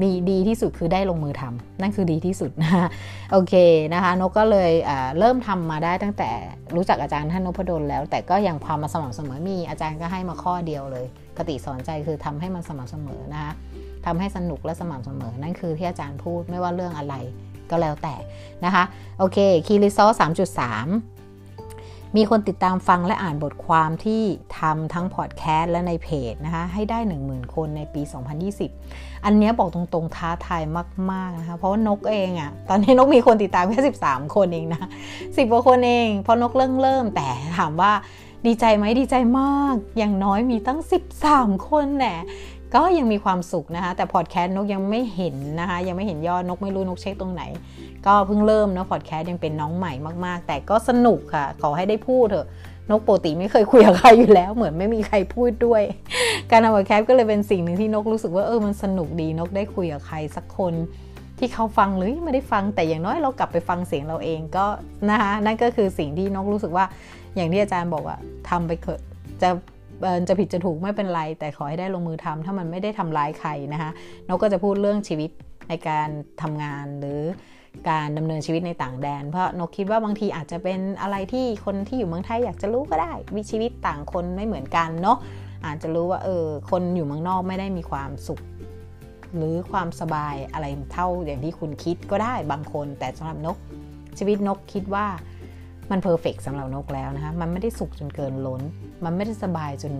[0.02, 2.88] ดีดีที่สุดคือได้ลงมือทำนั่นคือดีที่สุดนะ
[3.32, 3.54] โอเค
[3.94, 4.72] นะคะนกก็เลย
[5.18, 6.30] เริ่มทำมาได้ตั้งแต่
[6.76, 11.06] รู้จักอาจารย์ท่านนพดลแล้ว แต่ก็ยังความมาสม่ำเสมอมีอาจารย์ก็ให้มาข้อเดียวเลย
[11.38, 13.52] กติสอนใจคือทำให้มันสม่ำเสมอนะคะ
[14.06, 17.14] ทำให้สนุกและสม่ำเสมอ นั่นคือที่อาจารย์พูดไม่ว่าเรื่องอะไร
[17.70, 18.14] ก็แล้วแต่
[18.64, 18.84] นะคะ
[19.18, 20.88] โอเคคีรีซอสามจุดสาม
[22.16, 24.22] มีคนติดตามฟังและอ่านบทความที่
[24.58, 28.02] ทำทั้งพอดแคสต์และในเพจนะคะ ให้ได้ 10,000 คนในปี
[28.62, 30.62] 2020 อันนี้บอกตรงๆท้าทาย
[31.10, 34.88] มาก ๆ นะคะ เพราะว่านกเองอะ่ะตอนนี้นกมีคนติดตามแค่ 13 คนเองนะ
[35.36, 37.28] สิบกว่าคนเอง เพราะนกเริ่มเริ่มแต่
[37.58, 37.92] ถามว่า
[38.46, 40.80] ดีใจไหมดีใจมาก อย่างน้อยมีตั้ง
[41.24, 42.18] 13 คนแหละ
[42.74, 47.42] ก็ยังมีความสุขนะคะ แต่พอดแคสต์นกยังไม่เห็นนะคะ ยังไม่เห็นยอดนกไม่รู้นกเช็คตรงไหน
[48.06, 49.92] ก็เพิ่งเริ่มนะพอดแคสต์ยังเป็นน้องใหม่
[50.24, 52.46] มากๆ แต่ก็สนุกค่ะ ขอให้ได้พูดเถอะ
[52.90, 55.82] นกปกติไม่เคยคุยกับใครอยู่แล้ว เหมือนไม่มีใครพูดด้วย
[56.50, 60.74] การทำพอดแคสต์ก็เลยเป็นสิ่งหนึ่งที่นกรู้สึกว่าเออมันสนุกดีนกได้คุยกับใครสักคน
[61.38, 64.66] ที่เขาฟังหรือไม่ได้ฟังแต่อย่างน้อยเรากลับไปฟังเสียงเราเองก็
[65.10, 66.84] นะคะนั่นก็คือสิ่งที่นกรู้สึกว่า
[67.34, 69.00] อย่างที่อาจารย์บอกอะทำไปเถอะ
[69.42, 69.48] จะ
[70.28, 73.90] จะผิดจะถูกไม่เป็นไร แต่ขอให้ได้ลงมือทำถ้ามันไม่ได้ทำร้ายใครนะคะ
[74.28, 75.30] นกก็จะพูดเรื่องชีวิต
[75.68, 76.08] ในการ
[76.42, 77.20] ทำงานหรือ
[77.90, 85.18] การดำเนินชีวิตในต่างแดน เพราะนกคิดว่าบางทีอาจจะเป็นอะไรที่คนที่อยู่เมืองไทยอยากจะรู้ก็ได้วิชีวิตต่างคนไม่เหมือนกันเนาะ
[85.66, 88.40] อาจจะรู้ว่าเออคนอยู่เมืองนอกไม่ได้มีความสุข
[89.36, 93.56] หรือความสบายอะไรเท่าอย่างที่คุณคิดก็ได้บางคน แต่สำหรับนก
[94.18, 95.06] ชีวิตนกคิดว่า
[95.90, 98.62] มันเพอร์เฟกสำหรับนกแล้วนะคะ มันไม่ได้สุขจนเกินล้น
[99.04, 99.94] มันไม่ได้สบายจน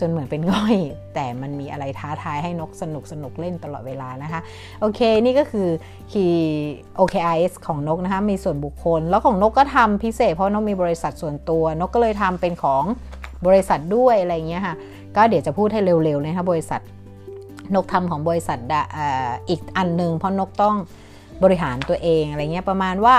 [0.00, 0.76] จนเหมือนเป็นง่อย
[1.14, 4.40] แต่มันมีอะไรท้าทายให้นกสนุกสนุกเล่นตลอดเวลานะคะ
[4.80, 5.68] โอเค นี่ก็คือ
[6.12, 12.84] คีย์ OKIS ของนกนะคะ มีส่วนบุคคล แล้วของนกก็ทำพิเศษเพราะนกมีบริษัทส่วนตัวนกก็เลยทำเป็นของ
[13.46, 14.74] บริษัทด้วยอะไรเงี้ยค่ะ
[15.16, 16.80] ก็เดี๋ยวจะพูดให้เร็วๆเลยนะคะบริษัท
[17.74, 18.58] นกทำของบริษัท
[19.48, 20.76] อีกอันหนึ่งเพราะนกต้อง
[21.44, 23.16] บริหารตัวเองอะไรเงี้ยประมาณว่า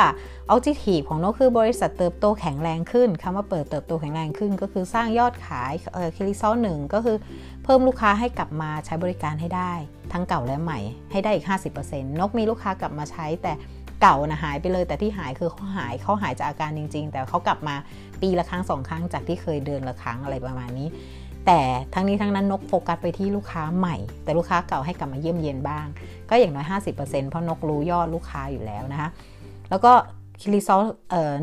[0.49, 7.17] ออบเจกตีฟของนกคือบริษัทเติบโตแข็งแรงขึ้นคำว่าเปิดเติบโตแข็งแรงขึ้น ก็คือสร้างยอดขายเออคิริซอลหนึ่งก็คือ
[7.63, 9.73] เพิ่มลูกค้าให้กลับมาใช้บริการให้ได้
[10.13, 10.79] ทั้งเก่าและใหม่
[11.11, 11.45] ให้ได้อีก
[11.81, 13.53] 50%นกมีลูกค้ากลับมาใช้แต่
[14.01, 17.75] เก่านะหายไปเลยแต่ที่หายคือเขาหายเขาหายจากอาการจริง ๆ แต่เขากลับมา
[18.21, 20.89] ปีละครั้งสองครั้งจากที่เคยเดินละครั้งอะไรประมาณนี้
[21.47, 21.61] แต่
[21.93, 25.85] ทั้งนี้ทั้งนั้นนกโฟกัสไปที่ลูกค้าใหม่ แต่ลูกค้าเก่าให้กลับมาเยี่ยมเยียนบ้าง
[26.29, 29.09] ก็อย่างน้อย 50%เพราะนกรู้ยอดลูกค้าอยู่แล้วนะคะ
[29.69, 29.93] แล้วก็
[30.41, 31.33] คิริซอลเอ่อ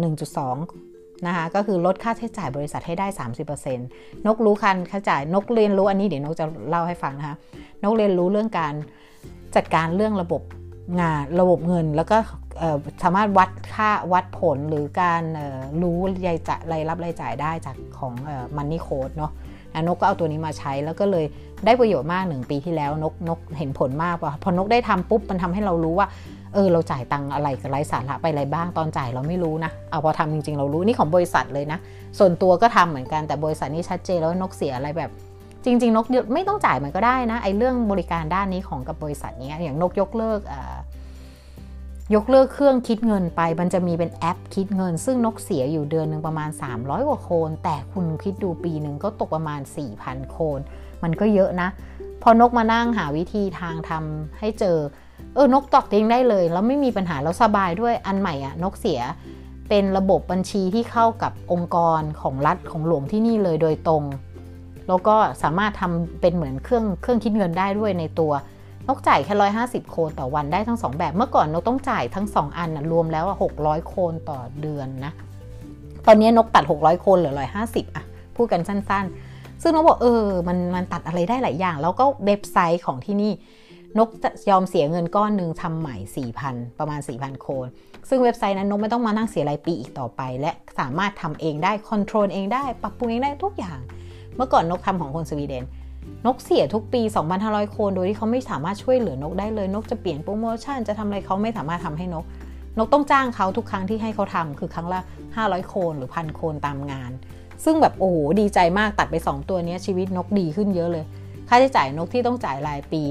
[0.58, 3.06] 1.2 นะคะ ก็คือลดค่าใช้จ่ายบริษัทให้ได้
[3.46, 7.36] 30%นกรู้คันค่าจ่ายนกเรียนรู้อันนี้เดี๋ยวนกจะเล่าให้ฟังนะคะ
[7.82, 8.74] นกเรียนรู้เรื่องการ
[9.56, 10.42] จัดการเรื่องระบบ
[11.00, 12.16] งานระบบเงินแล้วก็
[13.02, 15.22] สามารถวัดค่าวัดผลหรือการ
[15.82, 18.12] รู้รายจ่ายรายรับรายจ่ายได้จากของ
[18.56, 19.32] มันนี่โค้ดเนาะ
[19.86, 21.24] นกก็เอาตัวนี้มาใช้แล้วก็เลย
[21.66, 26.08] ได้ประโยชน์มากหนึ่งปีที่แล้วนกนกเห็นผลมากพอนกได้ทำปุ๊บมันทำให้เรารู้ว่า
[26.54, 31.78] เออเราจ่ายตังอะไรกับไร้สาระไปอะไรบ้างตอนจ่ายเราไม่รู้นะเอาพอทำจริงๆเรารู้นี่ของบริษัทเลยนะ
[32.18, 35.10] ส่วนตัวก็ทำเหมือนกันแต่บริษัทนี้ชัดเจนแล้วนกเสียอะไรแบบ
[35.64, 40.40] จริง ๆ นกไม่ต้องจ่ายมันก็ได้นะไอ้เรื่องบริการด้านนี้ของกับบริษัทนี้อย่างนกยกเลิก
[42.14, 49.60] ยกเลิกเครื่องคิดเงินไป มันจะมีเป็นแอปคิดเงิน ซึ่งนกเสียอยู่เดือนหนึ่งประมาณ 300 กว่าโคน แต่คุณคิดดูปีหนึ่งก็ตกประมาณ
[49.96, 50.60] 4,000 โคน
[51.02, 51.68] มันก็เยอะนะ
[52.22, 54.76] พอนกมานั่งหาวิธีทางทำให้เจอ
[55.34, 59.00] เออนกตอกทิ้งได้เลย แล้วไม่มีปัญหาแล้วสบายด้วยอันใหม่อะนกเสีย
[59.68, 64.04] เป็นระบบบัญชีที่เข้ากับองค์กรของรัฐของหลวงที่นี่เลยโดยตรง
[64.88, 68.32] แล้วก็สามารถทำเป็นเหมือนเครื่องเครื่องคิดเงินได้ด้วยในตัว
[68.90, 75.12] นกจ่ายแค่ร้อยห้าสิบโครนต่อวันได้ทั้งสองแบบ เมื่อก่อนนกต้องจ่ายทั้งสองอันนะรวมแล้วหกร้อยโครนต่อเดือนนะ
[76.06, 78.04] ตอนนี้นกตัดหกร้อยโครนเหลือร้อยห้าสิบอะ
[78.36, 83.32] พูดกันสั้น ๆ ซึ่งนกบอกเออมันมันตัดอะไรได้หลายอย่าง แล้วก็เว็บไซต์ของที่นี่
[83.98, 85.96] นกจะยอมเสียเงินก้อนหนึ่งทำใหม่
[86.38, 87.66] 4,000 ประมาณ 4,000 โครน
[88.08, 93.78] ซึ่งเว็บไซต์นั้นนกไม่ต้องมานั่งเสียรายปีอีกต่อไป และสามารถทำเองได้ control เองได้ ปรับปรุงเองได้ทุกอย่าง
[94.36, 95.64] เมื่อก่อนนกทำของคนสวีเดน
[96.26, 97.02] นกเสียทุกปี
[97.36, 102.24] 2,500โคนโดยที่เขาไม่สามารถช่วยเหลือนกได้เลย นกจะเปลี่ยนโปรโมชั่นจะทำอะไรเขาไม่สามารถทำให้นก
[102.78, 105.00] นกต้องจ้างเขาทุกครั้งที่ให้เขาทำคือครั้งละ
[105.34, 107.10] 500 โคนหรือพันโคนตามงาน
[107.64, 111.04] ซึ่งแบบโอ้โหดีใจมากตัดไป 2 ตัวนี้ชีวิตนกดีขึ้นเยอะเลย
[111.48, 113.02] ค่าใช้จ่ายนกที่ต้องจ่ายรายปี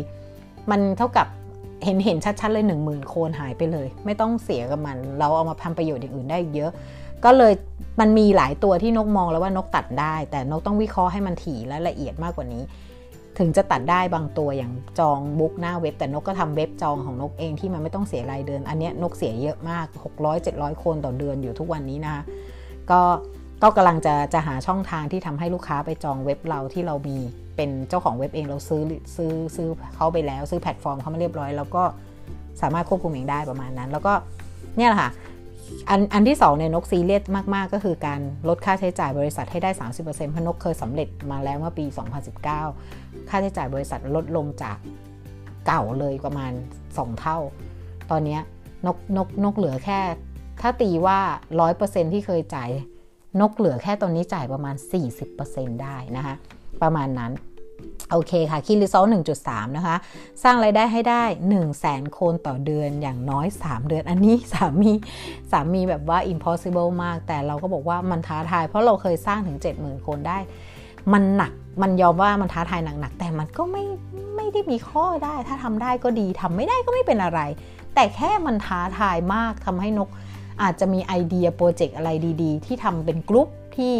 [0.71, 1.27] มันเท่ากับ
[1.85, 6.71] เห็นเห็นชัดๆเลย 1 0,000 โคนหายไปเลย ไม่ต้องเสียกับมัน เราเอามาทำประโยชน์อย่างอื่นได้เยอะ
[7.25, 7.53] ก็เลย
[7.99, 12.63] มันมีหลายตัวที่นกมองแล้วว่านกตัดได้ แต่นกต้องวิเคราะห์ให้มันถี่และละเอียดมากกว่านี้
[13.39, 19.85] ถึงจะตัดได้บางตัวอย่างจองบุ๊กหน้าเว็บ แต่นกก็ทำเว็บจองของนกเองที่มันไม่ต้องเสียรายเดือน อันนี้นกเสียเยอะมาก
[20.35, 22.23] 600-700 คนต่อเดือนอยู่ทุกวันนี้นะคะ
[22.91, 23.01] ก็
[23.63, 27.17] ก็กำลังจะจะหาช่องทางที่ทำให้ลูกค้าไปจองเว็บเราที่เรามี
[27.55, 28.83] เป็นเจ้าของเว็บเองเราซื้อ
[29.15, 31.83] ซื้อซื้อเขาไปแล้ว ซื้อแพลตฟอร์มเขามาเรียบร้อย แล้วก็
[32.61, 34.13] สามารถควบคุมเองได้ประมาณนั้น แล้วก็
[34.77, 35.09] เนี่ยแหละค่ะ
[35.89, 41.85] อันอันที่2เนี่ยนกซีเรียสมาก ๆ ก็คือการลดค่าใช้จ่ายบริษัทให้ได้ 30%เพราะนกเคยสำเร็จมาแล้วเมื่อปี
[42.57, 44.77] 2019 ค่าใช้จ่ายบริษัทลดลงจาก
[45.67, 46.51] เก่าเลยประมาณ
[46.85, 47.37] 2 เท่า
[48.11, 48.39] ตอนนี้
[48.85, 49.99] นกนกนกเหลือแค่
[50.61, 51.19] ถ้าตีว่า
[51.67, 52.69] 100%ที่เคยจ่าย
[53.41, 54.75] นกเหลือแค่ตอนนี้จ่ายประมาณ
[55.27, 56.35] 40%ได้นะคะ
[56.81, 57.31] ประมาณนั้น
[58.11, 59.05] โอเคค่ะ key result
[59.41, 59.95] 1.3 นะคะ
[60.43, 64.91] สร้างไรายได้ให้ได้ 1 0 0 0 0แสนโครนต่อเดือนอย่างน้อย 3 เดือน อันนี้สามี
[65.51, 70.37] สามีแบบว่า impossible มาก แต่เราก็บอกว่ามันท้าทาย เพราะเราเคยสร้างถึง 70,000โครนได้
[71.13, 73.85] มันหนัก มันยอมว่ามันท้าทายหนักๆ แต่มันก็ไม่
[74.35, 77.39] ไม่ได้มีข้อได้ ถ้าทำได้ก็ดีทำไม่ได้ก็ไม่เป็นอะไร
[77.95, 80.09] แต่แค่มันท้าทายมากทำให้นก
[80.61, 82.09] อาจจะมีไอเดีย project อะไร
[82.43, 83.95] ดี ๆ ที่ทำเป็นกลุ่มที่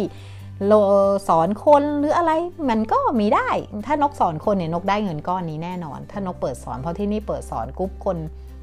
[0.66, 0.72] โล
[1.28, 2.32] สอนคนหรืออะไร
[2.68, 3.48] มันก็มีได้
[3.86, 8.16] ถ้านกสอนคนเนี่ยนกได้เงินก้อนนี้แน่นอน ถ้านกเปิดสอนเพราะที่นี่เปิดสอนกรุ๊ปคน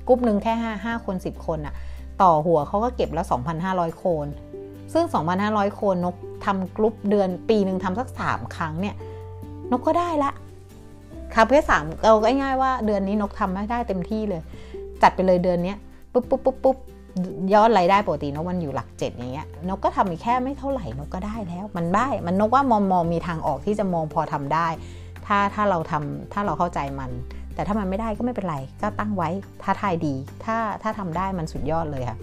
[0.08, 1.74] กรุ๊ปหนึ่งแค่5 5คน 10 คนอะ
[2.22, 3.26] ต่อหัวเขาก็เก็บแล้ว
[3.64, 4.26] 2,500 โครน
[4.94, 5.06] ซึ่ง
[5.42, 8.96] 2,500 โครนนกทำกรุ๊ปเดือนปีหนึ่งทำสัก 3 ครั้งเนี่ย
[9.72, 10.32] นกก็ได้ละ
[11.36, 14.42] คาเฟ่สามเราก็ง่ายว่าเดือนนี้นกทำไม่ได้เต็มที่เลย
[15.02, 15.74] จัดไปเลยเดือนนี้
[16.14, 16.78] ปุ๊บปุ๊บปุ๊บปุ๊บ
[17.54, 24.68] ยอดรายได้ปกตินกมันอยู่หลักเจ็ดอย่างเงี้ยนกก็ทำอีกแค่ไม่เท่าไหร่นกก็ได้แล้ว มันได้มันนกว่ามองมองมีทางออกที่จะมองพอทำได้
[25.26, 27.12] ถ้าถ้าเราทำถ้าเราเข้าใจมัน
[27.56, 29.30] แต่ถ้ามันไม่ได้ก็ไม่เป็นไร ก็ตั้งไว้
[29.64, 32.18] ท้าทายดี ถ้าถ้าทำได้มันสุดยอดเลยค่ะ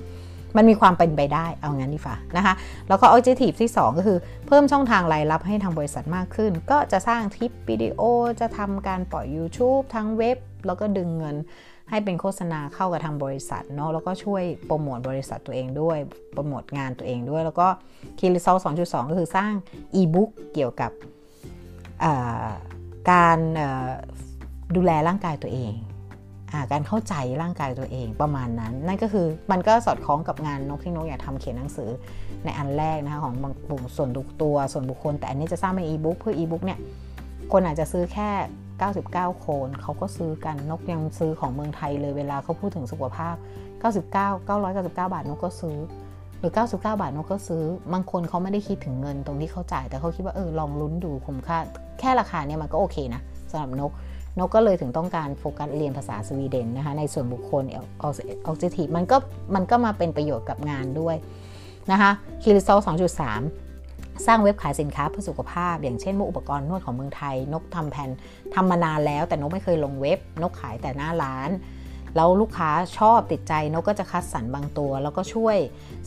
[0.56, 2.54] มันมีความเป็นไปได้ เอางั้นดีฝ่านะคะ
[2.88, 8.00] แล้วก็ objective ที่ 2 ก็คือเพิ่มช่องทางรายรับให้ทางบริษัทมากขึ้น ก็จะสร้างคลิปวิดีโอ
[8.40, 11.36] จะทำการปล่อย YouTube ทั้งเว็บ แล้วก็ดึงเงิน
[11.90, 15.98] ให้เป็นโฆษณาเข้ากับทางบริษัทเนาะแล้วก็ช่วยโปรโมทบริษัทตัวเองด้วย
[16.32, 17.66] โปรโมทงานตัวเองด้วย แล้วก็
[18.18, 19.52] key result 2.2ก็คือสร้าง
[19.94, 20.90] อีบุ๊กเกี่ยวกับ
[23.10, 23.38] การ
[24.76, 25.72] ดูแลร่างกายตัวเอง
[26.72, 31.90] การเข้าใจร่างกายตัวเองประมาณนั้น นั่นก็คือมันก็สอดคล้องกับงานนกที่นกอยากทำเขียนหนังสือ
[32.44, 33.54] ในอันแรกนะคะของบาง
[33.96, 36.78] ส่วนบุคตัวส่วนบุคคล แต่อันนี้จะสร้างเป็นอีบุ๊กเพื่ออีบุ๊กเนี่ย
[37.52, 38.30] คนอาจจะซื้อแค่
[38.82, 43.36] 99 โคนเขาก็ซื้อกันนกยังซื้อของเมืองไทยเลยเวลาเขาพูดถึงสุขภาพ
[43.82, 45.76] 99 999 บาทนกก็ซื้อ
[46.38, 51.58] หรือ 99 บาทนกก็ซื้อบางคนเขาไม่ได้คิดถึงเงินตรงที่เขาจ่าย แต่เขาคิดว่าเออลองลุ้นดูคุ้มค่า
[52.00, 53.92] แค่ราคาเนี่ยมันก็โอเคนะสำหรับนก
[54.38, 57.78] นกก็เลยถึงต้องการโฟกัสเรียนภาษาสวีเดนนะคะในส่วนบุคคลอ
[58.46, 59.16] อกซิทีมันก็
[59.54, 61.16] มันก็มาเป็นประโยชน์กับงานด้วย
[61.92, 62.10] นะคะ
[62.42, 63.63] คิริโซ2.3
[64.26, 68.10] สร้างเว็บขายสินค้าเพื่อสุขภาพ อย่างเช่นอุปกรณ์นวดของเมืองไทย นกทำแผ่น
[68.54, 71.50] ทำมานานแล้ว แต่นกไม่เคยลงเว็บ นกขายแต่หน้าร้าน
[72.16, 75.56] แล้วลูกค้าชอบติดใจนกก็จะคัดสรรบางตัว แล้วก็ช่วย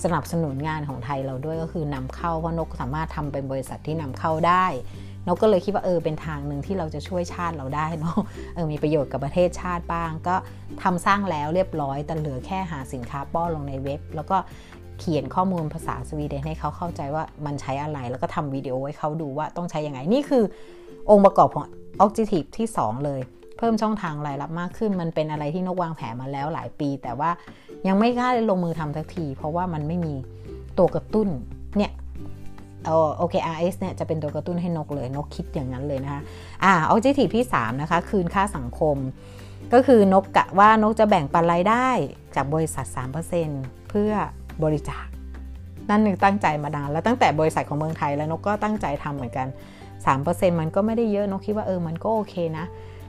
[0.03, 4.65] สนับสนุนงานของไทยเราด้วยก็คือนำเข้าเพราะนกสามารถทำเป็นบริษัทที่นำเข้าได้
[5.27, 8.17] นกก็เลยคิดว่าเออเป็นทางหนึ่งที่เราจะช่วยชาติเราได้เนาะ
[8.53, 10.35] เออมีประโยชน์กับประเทศชาติบ้าง ก็
[10.83, 14.37] ทำสร้างแล้วเรียบร้อยแต่เหลือแค่หาสินค้าป้อนลงในเว็บ แล้วก็
[14.99, 20.43] เขียนข้อมูลภาษาสวีเดนให้เขาเข้าใจว่ามันใช้อะไร แล้วก็ทำวิดีโอให้เขาดูว่าต้องใช้ยังไง นี่คือ
[21.09, 21.65] องค์ประกอบของ
[22.03, 23.21] Objective ที่ 2 เลย
[23.57, 27.29] เพิ่มช่องทางรายรับมากขึ้น มันเป็นอะไรที่นกวางแผนมาแล้วหลายปี แต่ว่า
[27.87, 30.13] ยังไม่กล้าลงมือทำสักที เพราะว่ามันไม่มี
[30.77, 31.27] ตัวกระตุ้น
[31.77, 31.91] เนี่ย
[33.17, 36.21] โอเค RS เนี่ยจะเป็นตัวกระตุ้นให้นกเลย นกคิดอย่างนั้นเลยนะคะ
[36.63, 38.97] อ่า Objective ที่ 3 นะคะ คืนค่าสังคม
[39.73, 41.89] ก็คือนกกะว่านกจะแบ่งปันรายได้
[42.35, 42.85] จากบริษัท
[43.37, 44.11] 3%เพื่อ
[44.63, 45.05] บริจาค
[45.89, 49.47] นั่นนึงตั้งใจมานานแล้วตั้งแต่บริษัทของเมืองไทยแล้วนกก็ตั้งใจทำเหมือนกัน
[50.03, 52.65] 3%มันก็ไม่ได้เยอะนกคิดว่าเออมันก็โอเคนะ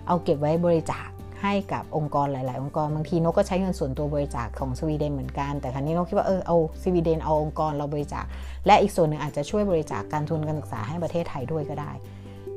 [0.06, 1.08] เอาเก็บไว้บริจาค
[1.42, 8.24] ให้กับองค์กรหลาย ๆ องค์กรบางทีนกก็ใช้เงินส่วนตัวบริจาคของสวีเดนเหมือนกันแต่ครั้นี้นกคิดว่าเออเอาสวีเดนเอาองค์กรเราบริจาค
[8.66, 11.90] และอีกส่วนหนึ่งอาจจะช่วยบริจาคการทุนการศึกษาให้ประเทศไทยด้วยก็ได้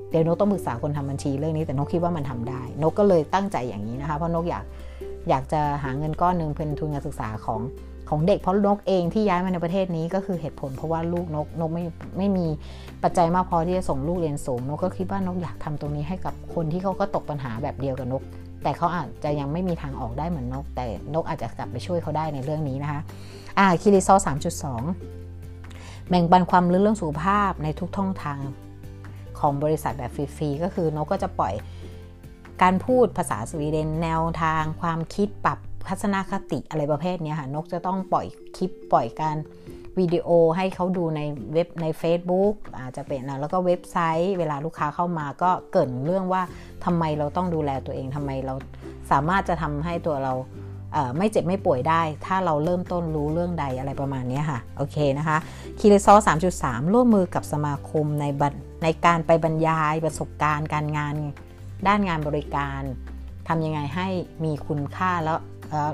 [0.09, 4.65] เดี๋ยวนกต้องปรึกษาคนทำบัญชีเรื่องนี้แต่นกคิดว่ามันทำได้ นกก็เลยตั้งใจอย่างนี้นะคะเพราะนกอยาก
[5.29, 7.59] อยากจะหาเงินก้อนหนึ่งเป็นทุนการศึกษาของ
[8.13, 11.83] ของเด็กเพราะนกเองที่ย้ายมาในประเทศนี้ก็คือเหตุผล เพราะว่าลูกนกนกไม่
[12.17, 12.47] ไม่มี
[13.03, 18.23] ปัจจัยมากพอที่จะส่งลูกเรียนสูงนกก็คิดว่านกอยากทำตรงนี้ให้กับคนที่เขาก็ตกปัญหาแบบเดียวกับนก
[18.63, 23.01] แต่เขาอาจจะยังไม่มีทางออกได้เหมือนนก แต่นกอาจจะกลับไปช่วยเขาได้ในเรื่องนี้นะคะ
[23.57, 24.83] อ่าคิริซอสามจุดสอง
[26.09, 28.39] แบ่งปันความรู้เรื่องสุขภาพในทุกท่องทาง
[29.39, 31.53] ของบริษัทแบบฟรีๆก็คือนกก็จะปล่อย
[32.61, 39.37] การพูดภาษาสวีเดนแนวทางความคิดปรับ ทัศนคติอะไรประเภทนี้ค่ะ นกจะต้องปล่อยคลิปปล่อยการ
[39.99, 41.21] วิดีโอให้เขาดูใน
[41.53, 46.41] เว็บใน Facebook อาจจะเป็นนะแล้วก็เว็บไซต์ เวลาลูกค้าเข้ามาก็เกิดเรื่องว่า
[46.85, 48.53] ทำไมเราต้องดูแลตัวเองทำไมเรา
[49.11, 50.33] สามารถจะทำให้ตัวเรา
[51.17, 55.37] ไม่เจ็บไม่ป่วยได้ ถ้าเราเริ่มต้นรู้เรื่องใดอะไรประมาณนี้ค่ะ โอเคนะคะ
[55.79, 56.13] คีรีซอ
[56.53, 58.25] 3.3 ร่วมมือกับสมาคมใน
[58.83, 61.15] ในการไปบรรยายประสบการณ์ การงาน
[61.87, 62.81] ด้านงานบริการ
[63.47, 64.07] ทำยังไงให้
[64.43, 65.37] มีคุณค่าแล้ว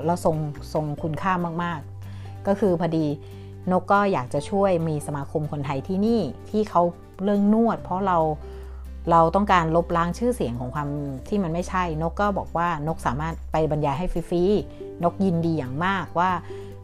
[0.04, 0.36] แล้วทรง
[0.72, 3.06] ทรงคุณค่ามากๆ ก็คือพอดี
[3.72, 6.82] นกก็อยากจะช่วยมีสมาคมคนไทยที่นี่ที่เขา
[7.24, 8.18] เรื่องนวด เพราะเรา
[9.10, 10.88] เราต้องการลบล้างชื่อเสียงของความ
[11.28, 16.30] ที่มันไม่ใช่ นกก็บอกว่านกสามารถไปบรรยายให้ฟรีๆนกยินดีอย่างมากว่า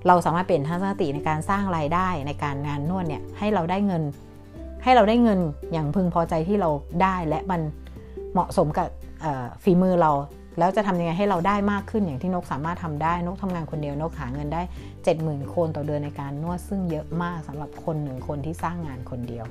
[0.07, 4.03] เราสามารถเปลี่ยนทัศนคติในการสร้างรายได้ในการงานนวดเนี่ยให้เราได้เงิน
[4.83, 5.41] ให้เราได้เงิน
[5.73, 6.71] อย่างพึงพอใจที่เรา
[7.03, 7.61] ได้และมัน
[8.33, 8.89] เหมาะสมกับ
[9.63, 10.11] ฝีมือเรา
[10.59, 14.63] แล้วจะทำยังไงให้เราได้มากขึ้นอย่างที่นกสามารถทำได้นกทำงานคนเดียวนกหาเงินได้
[15.07, 19.45] 70,000คนต่อเดือนในการนวดซึ่งเยอะมากสำหรับคนหนึ่งคนที่สร้างงานคนเดียว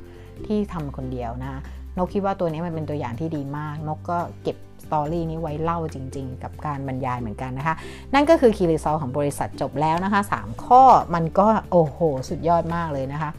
[0.45, 1.61] ที่ทำคนเดียวนะ
[1.97, 7.75] นกคิดว่าตัวนี้มันเป็นตัวอย่างที่ดีมาก นกก็เก็บสตอรี่นี้ไว้เล่าจริง ๆ กับการบรรยายเหมือนกันนะคะ
[8.13, 10.83] นั่นก็คือคีรีซอลของบริษัทจบแล้วนะคะ 3 ข้อ
[11.15, 13.29] มันก็โอ้โห สุดยอดมากเลยนะคะ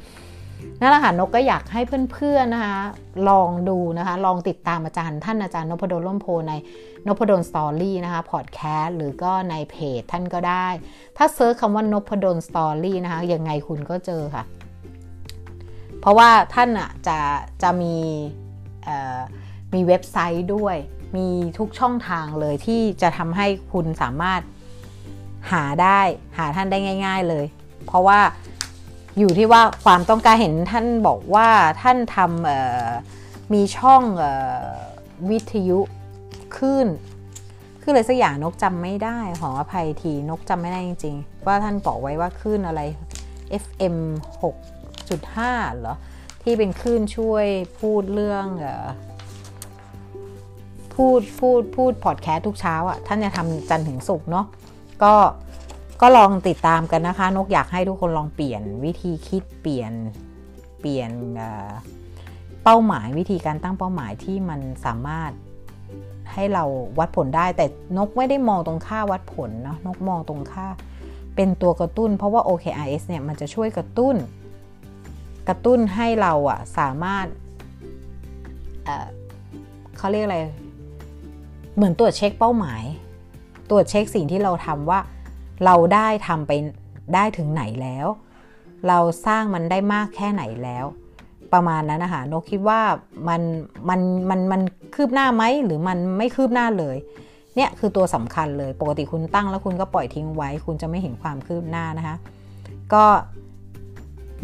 [0.80, 2.78] นั่นแหละค่ะนกก็อยากให้เพื่อนๆนะคะ
[3.28, 6.52] ลองดูนะคะลองติดตามอาจารย์ท่านอาจารย์นพดลร่มโพธิ์ใน
[7.06, 10.66] นพดล Story นะคะพอดแคสต์หรือก็ในเพจท่านก็ได้
[11.16, 14.44] ถ้า search คำว่านพดล Story นะคะยังไงคุณก็เจอค่ะ
[16.00, 17.18] เพราะว่าท่านอะจะ
[17.62, 17.96] จะมี
[19.74, 20.76] มีเว็บไซต์ด้วย
[21.16, 24.40] มีทุกช่องทางเลยที่จะทำให้คุณสามารถ
[25.52, 26.00] หาได้
[26.38, 27.46] หาท่านได้ง่าย ๆเลย
[27.86, 28.20] เพราะว่า
[29.18, 31.48] อยู่ที่ว่าความต้องการเห็นท่านบอกว่า
[31.82, 34.02] ท่านทำมีช่อง
[35.30, 35.80] วิทยุ
[36.58, 36.86] ขึ้น
[37.80, 42.80] คืออะไรสักอย่างนกจำไม่ได้ขออภัยทีนกจำไม่ได้จริงๆ ว่าท่านบอกไว้ว่าขึ้นอะไร
[43.62, 43.98] FM
[44.42, 45.96] 6.5เหรอ
[46.42, 47.46] ที่เป็นคลื่นช่วย
[47.80, 48.66] พูดเรื่องอ
[50.94, 54.46] พูดพูดพูดพอดแคสต์ทุกเช้าอะท่านจะทำจันถึงสุกเนาะ
[55.02, 55.14] ก็
[56.00, 59.92] ก็ลองติดตามกันนะคะ นกอยากให้ทุกคนลองเปลี่ยนวิธีคิดเปลี่ยน
[60.80, 61.10] เปลี่ยน
[62.64, 65.30] เป้าหมายวิธีการตั้งเป้าหมายที่มันสามารถ
[66.32, 66.64] ให้เรา
[66.98, 70.66] วัดผลได้ แต่นกไม่ได้มองตรงค่าวัดผลเนาะนกมองตรงค่า
[71.36, 74.16] เป็นตัวกระตุ้น เพราะว่า OKRS เนี่ยมันจะช่วยกระตุ้น
[75.48, 77.26] กระตุ้นให้เราอะสามารถ
[78.84, 80.40] เเขาเรียกอะไร
[81.76, 82.82] เหมือนตรวจเช็คเป้าหมาย
[83.70, 84.98] ตรวจเช็คสิ่งที่เราทำว่า
[85.64, 86.52] เราได้ทำไป
[87.14, 88.06] ได้ถึงไหนแล้ว
[88.88, 90.84] เราสร้างมันได้มากแค่ไหนแล้ว
[91.52, 92.80] ประมาณนั้นนะคะนกคิดว่า
[93.28, 93.42] มัน
[93.88, 94.60] มันมันมัน
[94.94, 96.96] คืบหน้าไหมหรือมันไม่คืบหน้าเลย
[97.56, 102.16] เนี่ยคือตัวสำคัญเลย ปกติคุณตั้งแล้วคุณก็ปล่อยทิ้งไว้ คุณจะไม่เห็นความคืบหน้านะคะ
[102.92, 103.04] ก็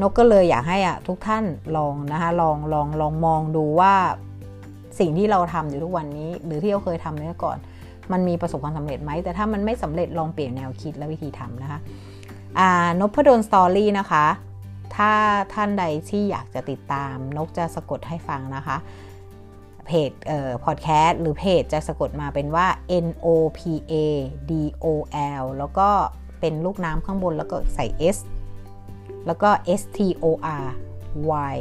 [0.01, 1.45] นกก็เลยอยากให้อะทุกท่าน
[1.77, 3.95] ลองนะคะลองลองลองมองดูว่า
[4.99, 7.59] สิ่งที่เราทำอยู่ทุกวันนี้ หรือที่เราเคยทำเมื่อก่อน
[8.13, 11.79] มันมีประสบความสำเร็จไหม แต่ถ้ามันไม่สำเร็จลองเปลี่ยนแนวคิดและวิธีทำนะคะ
[13.01, 14.27] นพดลสตอรี่นะคะ
[14.97, 15.13] ถ้า
[15.53, 18.77] ท่านใดที่อยากจะติดตาม นกจะสะกดให้ฟังนะคะ
[19.87, 22.67] เพจเอ่อพอดแคสต์หรือเพจจะสะกดมาเป็นว่า
[23.05, 23.27] N O
[23.59, 23.61] P
[23.93, 23.95] A
[24.51, 24.53] D
[24.85, 24.87] O
[25.43, 25.89] L แล้วก็
[26.41, 28.17] เป็นลูกน้ำข้างบนแล้วก็ใส่ S
[29.27, 30.25] แล้วก็ S T O
[30.63, 30.67] R
[31.53, 31.57] Y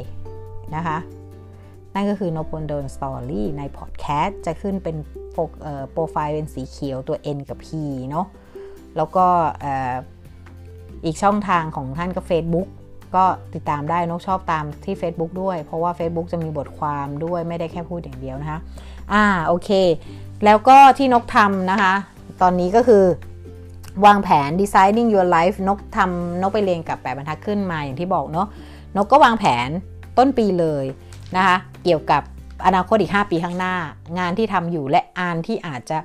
[0.75, 0.97] นะคะ
[1.93, 4.95] นั่นก็คือนพดลสตอรี่ในพอดแคสต์จะขึ้นเป็น
[5.91, 7.67] โปรไฟล์เป็นสีเขียวตัว N กับ P
[8.09, 8.25] เนาะ
[8.97, 9.25] แล้วก็
[11.05, 12.67] อีกช่องทางของท่านก็ Facebook
[13.15, 18.59] ก็ติดตามได้นกชอบตามที่ Facebook ด้วย เพราะว่า Facebook จะมีบทความด้วยไม่ได้แค่พูดอย่างเดียวนะคะ
[19.13, 19.69] อ่าโอเค
[20.45, 21.93] แล้วก็ที่นกทำนะคะ
[22.41, 23.03] ตอนนี้ก็คือ
[24.05, 28.47] วางแผน designing your life นกทำนกไปเรียนกับแปดบรรทัดขึ้นมาอย่างที่บอกเนาะ
[28.95, 29.69] นกก็วางแผน
[30.17, 30.85] ต้นปีเลย
[31.35, 32.21] นะคะ เกี่ยวกับ
[32.65, 33.75] อนาคตอีก 5 ปีข้างหน้า
[34.19, 35.97] งานที่ทำอยู่และอานที่อาจจะ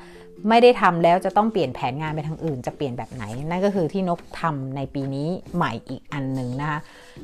[0.49, 6.81] ไม่ได้ทำแล้วจะต้องเปลี่ยนแผนงานไปทางอื่น จะเปลี่ยนแบบไหน นั่นก็คือที่นกทำในปีนี้ใหม่อีกอันหนึ่งนะคะ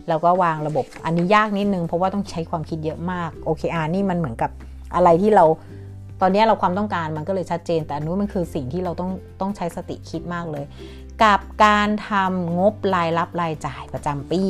[0.09, 4.51] แล้วก็วางระบบอันนี้ยากนิดนึงเพราะว่าต้องใช้ความคิดเยอะมาก OKR นี่มันเหมือนกับ
[4.95, 5.45] อะไรที่เรา
[6.21, 10.65] ตอนนี้เราความต้องการมันก็เลยชัดเจน แต่อันนู้นมันคือสิ่งที่เราต้องต้องใช้สติคิดมากเลย
[11.23, 14.43] กับการทำงบรายรับรายจ่ายประจำปี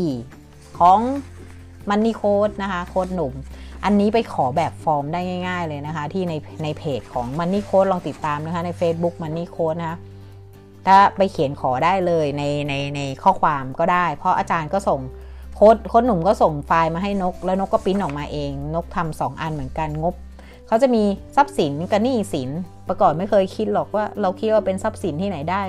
[0.78, 1.00] ของ
[1.90, 3.34] มันนี่โค้ดนะคะ โค้ดหนุ่ม
[3.84, 9.98] อันนี้ไปขอแบบฟอร์มได้ง่าย ๆ เลยนะคะ ที่ในในเพจของมันนี่โค้ดลองติดตามนะคะใน Facebook มันนี่โค้ดนะคะ
[10.86, 15.00] ถ้าไปเขียนขอได้เลยในในในข้อความก็ได้ เพราะอาจารย์ก็ส่ง
[15.54, 20.14] โค้ดโค้ดหนุ่มก็ส่งไฟล์มาให้นก แล้วนกก็ปิ้นออกมาเอง นกทำสองอันเหมือนกันงบ
[20.66, 21.02] เขาจะมี
[21.36, 22.50] ทรัพย์สินกับหนี้สิน
[22.88, 25.62] ประกอบไม่เคยคิดหรอกว่าเราคิดว่าเป็นทรัพย์สินที่ไหนได้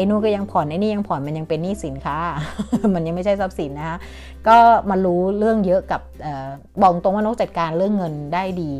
[0.00, 2.18] อ้นู่นก็ยังผ่อนไอ้นี่ยังผ่อนมันยังเป็นหนี้สินค่ะ
[2.94, 3.98] มันยังไม่ใช่ทรัพย์สินนะคะ
[4.48, 4.56] ก็
[4.90, 6.00] มารู้เรื่องเยอะกับ
[6.82, 8.72] บอกตรงว่านกจัดการเรื่องเงินได้ดี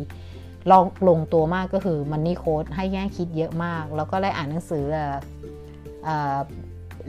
[0.70, 4.84] ลองลงตัวมากก็คือมันนี่โค้ดให้แง่คิดเยอะมาก แล้วก็ได้อ่านหนังสือ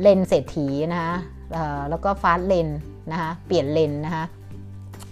[0.02, 1.16] เลนเศรษฐีนะคะ
[1.90, 2.68] แล้วก็ฟาสเลน
[3.12, 4.26] นะคะเปลี่ยนเลนนะคะ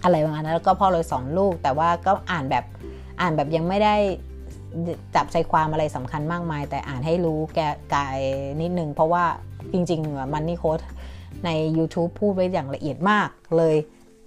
[0.04, 2.64] อะไรประมาณนั้นแล้วก็พ่อเลยสอนลูก แต่ว่าก็อ่านแบบ
[3.20, 3.94] อ่านแบบยังไม่ได้
[5.16, 7.60] จับใจความอะไรสำคัญมากมาย แต่อ่านให้รู้แก
[7.94, 8.18] กาย
[8.60, 9.24] นิดนึง เพราะว่า
[9.72, 10.78] จริงๆมันนี่โค้ด
[11.44, 13.76] ใน YouTube พูดไว้อย่างละเอียดมากเลย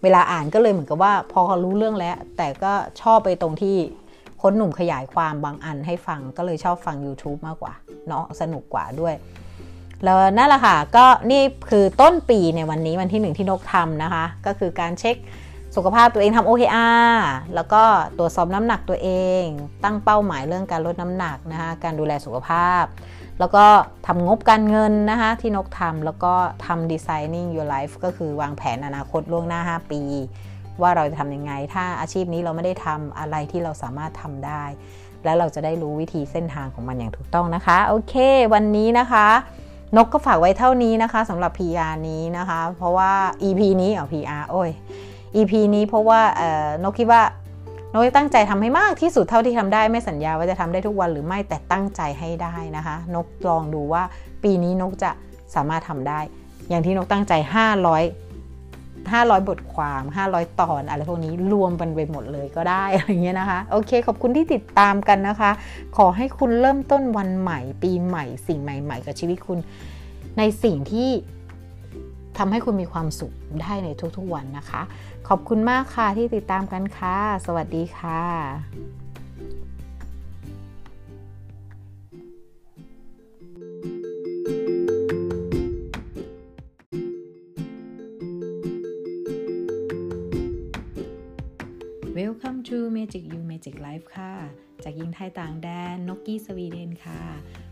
[0.04, 3.76] เวลาอ่านก็เลยเหมือนกับว่า พอรู้เรื่องแล้ว แต่ก็ชอบไปตรงที่
[4.41, 7.74] คนหนุ่มขยายความบางอันให้ฟังก็เลยชอบฟัง YouTube มากกว่า
[8.08, 9.16] เนาะสนุกกว่าด้วย
[10.04, 15.16] แล้วนั่นแหละค่ะ ก็นี่คือต้นปีในวันนี้วันที่หนึ่งที่นกทำนะคะ ก็คือการเช็ค
[15.76, 17.13] สุขภาพตัวเองทำ OKR
[17.55, 17.84] แล้วก็
[18.17, 19.09] ตรวจสอบน้ำหนักตัวเอ
[19.41, 19.43] ง
[19.84, 22.84] ตั้งเป้าหมายเรื่องการลดน้ำหนักนะคะการดูแลสุขภาพ
[23.39, 23.65] แล้วก็
[24.07, 26.34] ทำงบการเงินนะคะที่นกทำแล้วก็
[26.65, 30.01] ทำ designing your life ก็คือวางแผนอนาคตล่วงหน้า 5 ปี
[30.82, 34.63] ว่าเราจะทำยังไง ถ้าอาชีพนี้เราไม่ได้ทำอะไรที่เราสามารถทำได้
[35.24, 38.15] แล้วเราจะได้รู้วิธีเส้นทางของมันอย่างถูกต้องนะคะ โอเค
[38.53, 39.28] วันนี้นะคะ
[39.97, 43.11] นกก็ฝากไว้เท่านี้นะคะสำหรับ PR นี้นะคะ เพราะว่า
[43.43, 44.71] EP นี้เอ PR โอ้ย
[45.36, 46.22] EP นี้เพราะว่า
[46.84, 47.22] นกคิดว่า
[47.92, 54.04] นกตั้งใจทำให้มากที่สุดเท่าที่ทำได้ไม่สัญญาว่าจะทำได้ทุกวันหรือไม่แต่ตั้งใจให้ได้นะคะ นกลองดูว่า
[54.44, 55.12] ปีนี้นกจะ
[55.56, 56.20] สามารถทำได้
[56.70, 57.52] อย่างที่นกตั้งใจ 500
[59.14, 65.52] 500 บทความ 500 ตอนอะไรพวกนี้รวมกันไปหมดเลยก็ได้อะไรเงี้ยนะคะ โอเค ขอบคุณที่ติดตามกันนะคะ
[65.98, 69.60] ขอให้คุณเริ่มต้นวันใหม่ ปีใหม่ สิ่งใหม่ ๆ กับชีวิตคุณ
[70.38, 71.10] ในสิ่งที่
[72.38, 74.82] ทำให้คุณมีความสุขได้ในทุกๆวันนะคะ
[75.28, 79.03] ขอบคุณมากค่ะที่ติดตามกันค่ะ สวัสดีค่ะ
[92.20, 94.34] Welcome to Magic You Magic Life ค่ะ
[94.84, 97.22] จากยิงไทยต่างแดนนกกี้สวีเดนค่ะ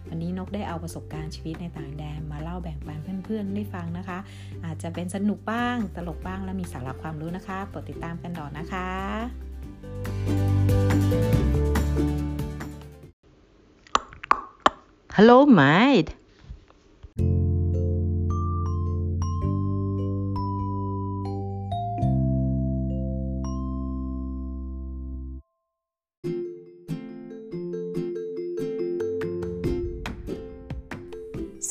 [0.08, 4.20] วันนี้นกได้เอาประสบการณ์ชีวิตในต่างแดนมาเล่าแบ่งปันเพื่อนๆได้ฟังนะคะ
[4.66, 8.90] อาจจะเป็นสนุกบ้าง ตลกบ้างและมีสาระความรู้นะคะโปรดติดตามกันต่อนะคะ
[15.16, 16.12] Hello, mate.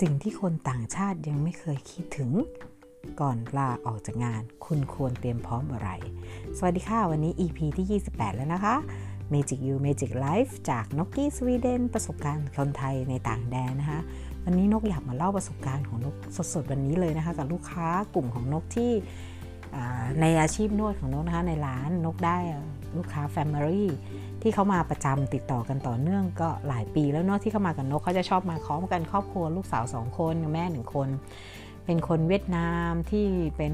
[0.00, 2.30] สิ่งที่คนต่างชาติยังไม่เคยคิดถึง
[3.20, 5.90] ก่อนลาออกจากงาน คุณควรเตรียมพร้อมอะไร
[6.56, 8.74] สวัสดีค่ะ วันนี้ EP ที่ 28 แล้วนะคะ
[9.32, 14.00] Magic You Magic Life จากนกกี้สวีเดนประสบการณ์คนไทยในต่างแดนนะคะ
[14.44, 16.14] วันนี้นกอยากมาเล่าประสบการณ์ของนก
[16.54, 18.90] สดๆ วันนี้เลยนะคะ กับลูกค้ากลุ่มของนกที่
[20.20, 22.36] ในอาชีพนวดของนกนะคะในร้านนกได้
[22.96, 23.84] ลูกค้า Family
[24.42, 31.08] ที่เขามาประจำติดต่อกันต่อเนื่องก็หลายปีแล้วเนาะที่เขามากับนกเขาจะชอบมาพร้อมกันครอบครัวลูกสาวสองคนแม่หนึ่งคน
[31.84, 33.26] เป็นคนเวียดนามที่
[33.56, 33.72] เป็น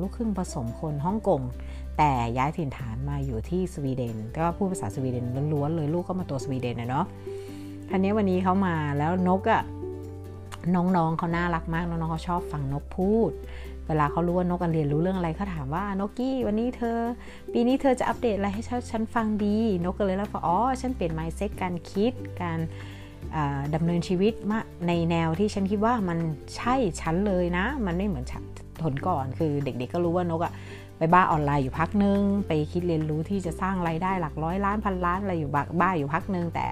[0.00, 1.40] ลูกครึ่งผสมคนฮ่องกง
[1.98, 7.06] แต่ย้ายถิ่นฐานมาอยู่ที่สวีเดนก็พูดภาษาสวีเดนล้วนๆเลยลูกก็มาตัวสวีเดนนะเนาะ
[7.88, 9.62] ทีนี้วันนี้เขามาแล้วนกอะ่ะ
[10.74, 13.30] น้องๆเขาน่ารักมากน้องๆเขาชอบฟังนกพูด
[13.92, 16.98] วลาเขารู้ว่านกเรียนรู้เรื่องอะไรเขาถามว่านกกี้วันนี้เธอ
[17.52, 22.12] ปีนี้เธอจะอัปเดตอะไรให้ฉันฟังดี นกก็เลยเล่าว่าอ๋อฉันเปลี่ยนไมซ์เซ็ตการคิด
[22.42, 22.58] การ
[23.74, 26.18] ดำเนินชีวิตมาในแนวที่ฉันคิดว่ามัน
[26.56, 28.24] ใช่ฉันเลยนะ มันไม่เหมือน
[28.82, 30.52] ตอนก่อนคือเด็กๆก็รู้ว่านกอะ
[30.98, 36.66] ไปบ้าออนไลน์อยู่พักนึง ไปคิดเรียนรู้ที่จะสร้างไรายได้หลักร้อยล้านพันล้านอะไรอยู่บ้าอยู่พักนึงแต่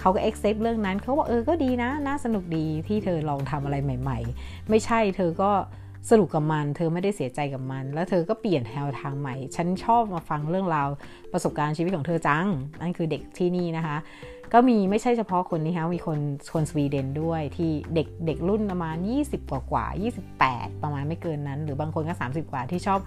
[0.00, 5.50] เขาก็ accept เรื่องนั้นเขาบอกเออก็ดีนะ น่าสนุกดีที่เธอลองทำอะไรใหม่ ๆ ไม่ใช่เธอก็
[6.10, 10.88] สนุกกับมัน เธอไม่ได้เสียใจกับมัน แล้วเธอก็เปลี่ยนแนวทางใหม่ ฉันชอบมาฟังเรื่องราว
[11.32, 12.46] ประสบการณ์ชีวิตของเธอจัง
[12.80, 13.96] นั่นคือเด็กที่นี่นะคะ
[14.52, 16.18] ก็มีไม่ใช่เฉพาะคนนี้คะมีคน
[16.52, 19.86] คนสวีเดนด้วยที่เด็กเด็กรุ่นประมาณ 20 กว่ากว่า
[20.34, 23.00] 28 ประมาณไม่เกินนั้น หรือบางคนก็ 30 กว่าที่ชอบ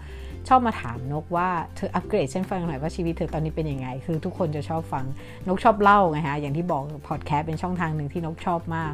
[0.47, 5.05] ชอบมาถามนกว่าเธออัปเกรดฉันฟังหน่อยว่าชีวิตเธอตอนนี้เป็นยังไง คือทุกคนจะชอบฟัง
[5.47, 8.93] นกชอบเล่าไงฮะอย่างที่บอกพอดแคสต์เป็นช่องทางหนึ่งที่นกชอบมาก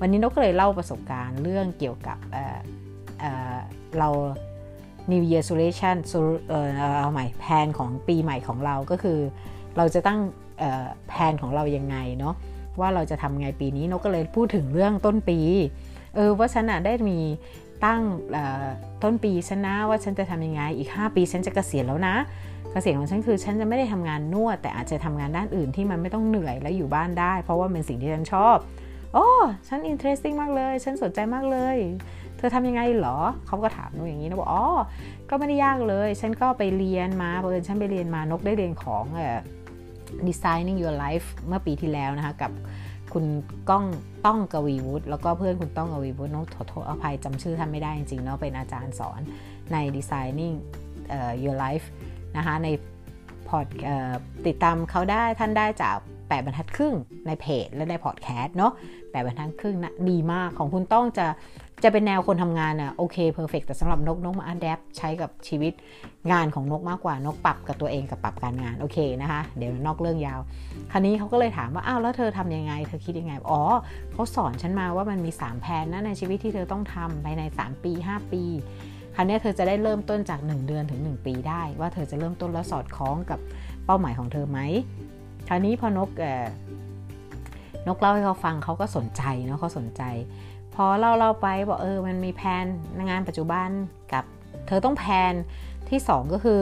[0.00, 2.18] วันนี้นกก็เลยเล่าประสบการณ์เรื่องเกี่ยวกับ
[3.98, 4.08] เรา
[5.10, 5.96] New Year Solution
[6.98, 9.18] เอาใหม่แผนของปีใหม่ของเราก็คือ
[9.76, 10.18] เราจะตั้ง
[11.08, 12.34] แผนของเรายังไงเนาะ
[12.80, 15.38] ว่าเราจะทำไงปีนี้นกก็เลยพูดถึงเรื่องต้นปี
[16.14, 17.18] เออว่าฉันได้มี
[17.84, 18.02] ตั้ง
[19.02, 22.16] ต้นปีฉันนะว่าฉันจะทำยังไงอีก 5 ปีฉันจะเกษียณแล้วนะ
[22.72, 28.56] เกษียณของฉันคือฉันจะไม่ได้ทำงานนวด แต่อาจจะทำงานด้านอื่นที่มันไม่ต้องเหนื่อยและอยู่บ้านได้ เพราะว่าเป็นสิ่งที่ฉันชอบ
[29.14, 29.28] โอ้
[29.68, 31.76] ฉันอินเทรสติ้งมากเลย ฉันสนใจมากเลย
[32.40, 33.16] เธอทำยังไงเหรอ
[33.46, 34.64] เขาก็ถามหนูอย่างนี้นะบอกอ๋อ
[35.30, 39.38] ก็ไม่ได้ยากเลย ฉันก็ไปเรียนมาเพราะฉันไปเรียนมานกได้เรียนของเอ่อ
[40.28, 42.52] designing your life เมื่อปีที่แล้วนะคะกับ
[43.12, 43.24] คุณ
[43.70, 43.84] ก้อง
[44.26, 49.20] ต้องกวีวุฒิแล้วก็เพื่อนคุณต้องกวีวุฒิน้องขอโทษอภัยจำชื่อท่านไม่ได้จริงๆเนาะเป็นอาจารย์สอน
[49.72, 50.54] ใน designing
[51.44, 51.86] your life
[52.36, 52.68] นะคะใน
[53.48, 53.66] พอด
[54.46, 55.96] ติดตามเขาได้ท่านได้จาก
[56.28, 56.94] แปดบรรทัดครึ่ง
[57.26, 58.72] ในเพจและในพอดแคสต์เนาะ
[59.10, 61.26] แปดบรรทัดครึ่งนะดีมากของคุณต้องจะ
[61.84, 65.72] จะเป็นแนวคนทำงานอะโอเคเพอร์เฟกแต่สำหรับนกนกมาอัดแอปใช้กับชีวิต
[66.32, 70.40] งานของนกมากกว่านกปรับกับตัวเองกับปรับการงานโอเคนะคะ เดี๋ยวนอกเรื่องยาว
[70.92, 73.62] คราวนี้เขาก็เลยถามว่าอ้าวแล้วเธอทํำยังไง เธอคิดยังไงอ๋อ
[74.12, 78.42] เขาสอนฉันมาว่ามันมี 3 แผนนะในชีวิตที่เธอต้องทำภายใน 3 ปี 5 ปี
[79.14, 83.40] คราวนี้เธอจะได้เริ่มต้นจาก 1 เดือนถึง 1 ปีได้ ว่าเธอจะเริ่มต้นแล้วสอดคล้องกับ
[83.86, 84.58] เป้าหมายของเธอไหม
[85.48, 86.10] คราวนี้พอนก
[87.86, 90.02] นกเล่าให้เขาฟังเขาก็สนใจเนาะเขาสนใจ
[90.74, 92.64] พอเล่าเล่าไปบอกเออมันมีแผน
[93.10, 93.68] งานปัจจุบัน
[94.12, 94.24] กับ
[94.66, 95.32] เธอต้องแผน
[95.88, 96.60] ที่ 2 ก็คือ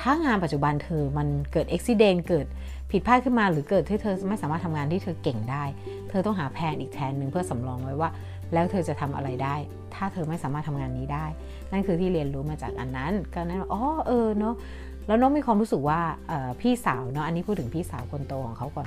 [0.00, 2.46] ถ้างานปัจจุบันเธอมันเกิดอุบิเหตุเกิด
[2.90, 5.64] ผิดพลาดขึ้นมาหรือเกิดที่เธอไม่สามารถทำงานที่เธอเก่งได้
[6.08, 8.10] เธอต้องหาแผนอีกแผนหนึ่งเพื่อสำรองไว้ว่า
[8.52, 9.54] แล้วเธอจะทำอะไรได้
[9.94, 11.26] ถ้าเธอไม่สามารถทำงานนี้ได้
[11.72, 14.54] นั่นคือที่เรียนรู้มาจากอันนั้น ก็นั้นอ๋อเออเนาะ
[15.06, 16.00] แล้วน้องมีความรู้สึกว่า
[16.60, 18.86] พี่สาวเนาะอันนี้พูดถึงพี่สาวคนโตของเขาก่อน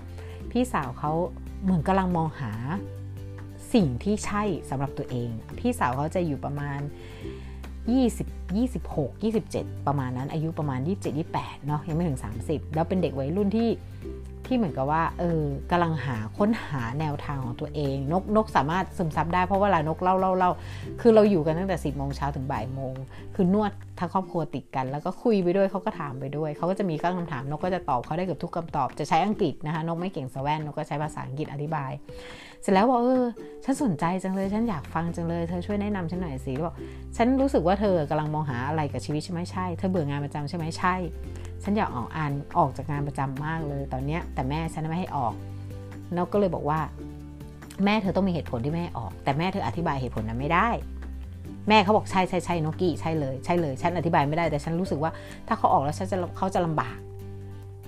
[0.52, 1.12] พี่สาวเขา
[1.64, 2.52] เหมือนกำลังมองหา
[3.74, 6.80] สิ่งที่ใช่สำหรับตัวเอง พี่สาวเขาจะอยู่ประมาณ
[7.88, 13.70] 20 26 27 ประมาณนั้นอายุประมาณ 27 28เนาะยังไม่ถึง 30 แล้วเป็นเด็กวัยรุ่นที่
[14.48, 20.52] ที่เหมือนกับว่าเออกำลังหาค้นหาแนวทางของตัวเอง นกนกสามารถซึมซับได้เพราะเวลานกเล่าเล่าเล่า
[21.02, 22.94] คือเราอยู่กันตั้งแต่10โมงเช้าถึงบ่ายโมง
[23.36, 31.92] คือนวดทั้งครอบครัวติดกัน แล้วก็คุยไปด้วยเขาก็ถามไปด้วยเขาก็จะมีคำถามนกก็จะตอบเขาได้เกือบทุกคำตอบ จะใช้อังกฤษนะคะนกไม่เก่งสแวนนกก็ใช้ภาษาอังกฤษอธิบาย
[32.62, 33.26] เสร็จแล้วบอกเออ
[33.64, 36.76] ฉันสนใจจังเลยฉันอยากฟังจังเลยเธอช่วยแนะนำฉันหน่อยสิบอก
[37.18, 40.96] ฉันรู้สึกว่าเธอกำลังมองหาอะไรกับชีวิตใช่ไหมใช่ เธอเบื่องานประจำใช่ไหมใช่
[41.64, 45.34] ฉันอยากออกอ่านออกจากงานประจำมากเลยตอนนี้แต่แม่ฉันไม่ให้ออก
[46.18, 46.80] นกก็เลยบอกว่า
[47.86, 50.70] แม่เธอต้องมีเหตุผลที่ไม่ให้ออก แต่แม่เธออธิบายเหตุผลนั้นไม่ได้
[51.70, 55.12] แม่เขาบอกใช่ใช่ใช่นกกี้ใช่เลยใช่เลย ฉันอธิบายไม่ได้แต่ฉันรู้สึกว่า
[55.48, 56.98] ถ้าเขาออกแล้วฉันจะเขาจะลำบาก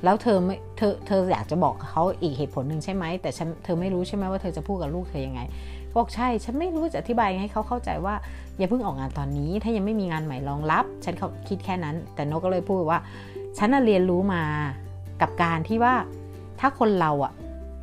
[0.03, 5.41] แล้วเธอไม่เธอเธออยากจะบอกเขาอีกเหตุผลหนึ่งใช่ไหมแต่ฉันเธอไม่รู้ใช่ไหมว่าเธอจะพูดกับลูกเธอยังไง
[5.95, 8.15] บอกใช่ ฉันไม่รู้จะอธิบายให้เขาเข้าใจว่า
[8.57, 12.99] อย่าเพิ่งออกงานตอนนี้ ถ้ายังไม่มีงานใหม่รองรับ ฉันเขาคิดแค่นั้น แต่นกก็เลยพูดว่า
[13.57, 14.43] ฉันเรียนรู้มา
[15.21, 15.95] กับการที่ว่า
[16.59, 17.33] ถ้าคนเราอะ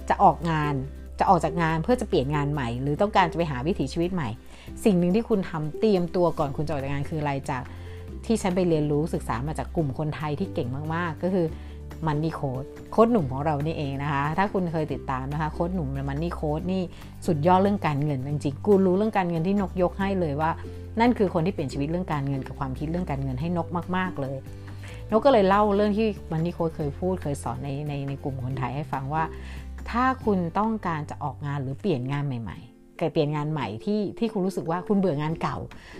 [0.08, 0.74] จะออกงาน
[1.18, 4.28] จะออกจากงานเพื่อจะเปลี่ยนงานใหม่ หรือต้องการจะไปหาวิถีชีวิตใหม่
[4.84, 7.62] สิ่งหนึ่งที่คุณทำเตรียมตัวก่อนคุณจะออกจากงานคืออะไรจาก
[8.26, 11.46] ที่ฉันไปเรียนรู้ศึกษามาจากกลุ่มคนไทยที่เก่งมากๆ ก็คือ
[12.06, 16.82] มันนี่โค้ดโค้ดหนุ่มของเรานี่เองนะคะ ถ้าคุณเคยติดตามนะคะโค้ดหนุ่มมันนี่โค้ดนี่
[17.26, 20.50] สุดยอดเรื่องการเงินจริงๆกูรู้เรื่องการเงินที่นกยกให้เลยว่า
[21.00, 23.66] นั่นคือคนที่เปลี่ยนชีวิตเรื่องการเงินกับความคิดเรื่องการเงินให้นก
[23.96, 24.36] มาก ๆเลย
[25.12, 29.24] นกก็เลยเล่าเรื่องที่มันนี่โค้ดเคยพูดเคยสอนในในในกลุ่มคนไทยให้ฟังว่า
[29.90, 35.56] ถ้าคุณต้องการจะออกงานหรือเปลี่ยนงานใหม่ๆเกิดเปลี่ยนงานใหม่ที่ที่คุณรู้สึกว่าคุณเบื่องานเก่า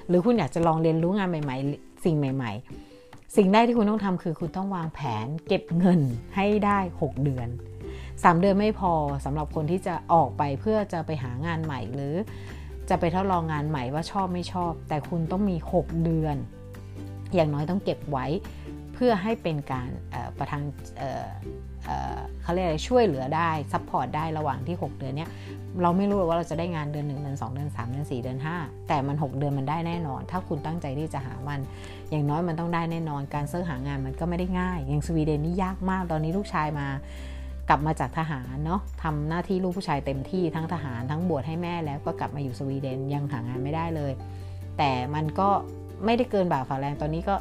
[0.08, 2.52] หรือคุณอยากจะลองเรียนรู้งานใหม่ ๆ สิ่งใหม่
[2.94, 6.00] ๆ สิ่งแรกที่คุณต้องทำคือคุณต้องวางแผนเก็บเงิน
[6.36, 7.48] ให้ได้ 6 เดือน
[7.94, 8.92] 3เดือนไม่พอ
[9.24, 12.14] สำหรับคนที่จะออกไปเพื่อจะไปหางานใหม่หรือ
[12.88, 16.36] จะไปทดลองงานใหม่ว่าชอบไม่ชอบ แต่คุณต้องมี 6 เดือน
[17.34, 18.26] อย่างน้อยต้องเก็บไว้
[19.04, 19.88] พื่อให้เป็นการ
[20.38, 20.62] ประทัง
[22.42, 25.26] เขาเรียกอะไรช่วยเหลือได้ support ได้ระหว่างที่ 6 เดือนนี้
[25.82, 31.60] เราไม่รู้ว่าเราจะได้งานเดือน 1 เดือน 2 เดือน 3 เดือน 4 เดือน 5 แต่มัน 6 เดือนมันได้แน่นอน ถ้าคุณตั้งใจที่จะหามัน
[32.10, 36.86] อย่างน้อยมันต้องได้แน่นอน การ search หางานมันก็ไม่ได้ง่าย อย่างสวีเดนนี่ยากมาก ตอนนี้ลูกชายมา
[37.68, 44.12] กลับมาจากทหารเนาะทำหน้าที่ลูกผู้ชายเต็มที่ทั้งทหารทั้งบวชให้แม่แล้วก็กลับมาอยู่สวีเดนยังหางานไม่ได้เลย
[44.78, 45.48] แต่มันก็
[46.04, 47.34] ไม่ได้เกินบ่าฝ่าแรงตอนนี้ก็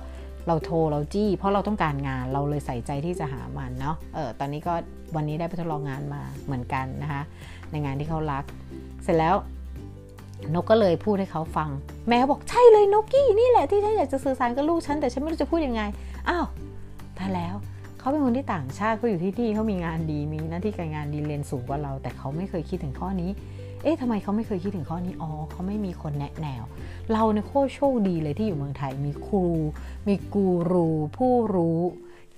[0.47, 4.73] เราโทรเราจี้ เพราะเราต้องการงานเราเลยใส่ใจที่จะหามันเนาะเออตอนนี้ก็
[5.15, 7.21] วันนี้ได้ไปทดลองงานมาเหมือนกันนะคะ
[7.71, 8.43] ในงานที่เขารัก
[9.03, 9.35] เสร็จแล้ว
[10.53, 11.69] นกก็เลยพูดให้เขาฟัง
[12.07, 15.81] แม่บอกใช่เลยนกกี้นี่แหละที่ฉันอยากจะสื่อสารกับลูกฉันแต่ฉันไม่รู้จะพูดยังไง
[16.29, 16.45] อ้าว
[17.17, 17.55] ถ้าแล้ว
[17.99, 23.29] เขาเป็นคนที่ต่างชาติเขาอยู่ที่นี่เขามีงานดีมีหน้าที่การงานดีเรียนสูงกว่าเรา แต่เขาไม่เคยคิดถึงข้อนี้
[23.83, 26.63] เอ๊ะทำไมเขาไม่เคยคิดถึงข้อนี้ อ๋อเขาไม่มีคนแนะแนว
[27.11, 29.45] เราเนี่ยโคตรโชคดีเลยที่อยู่เมืองไทย มีครู
[30.07, 31.79] มีกูรู ผู้รู้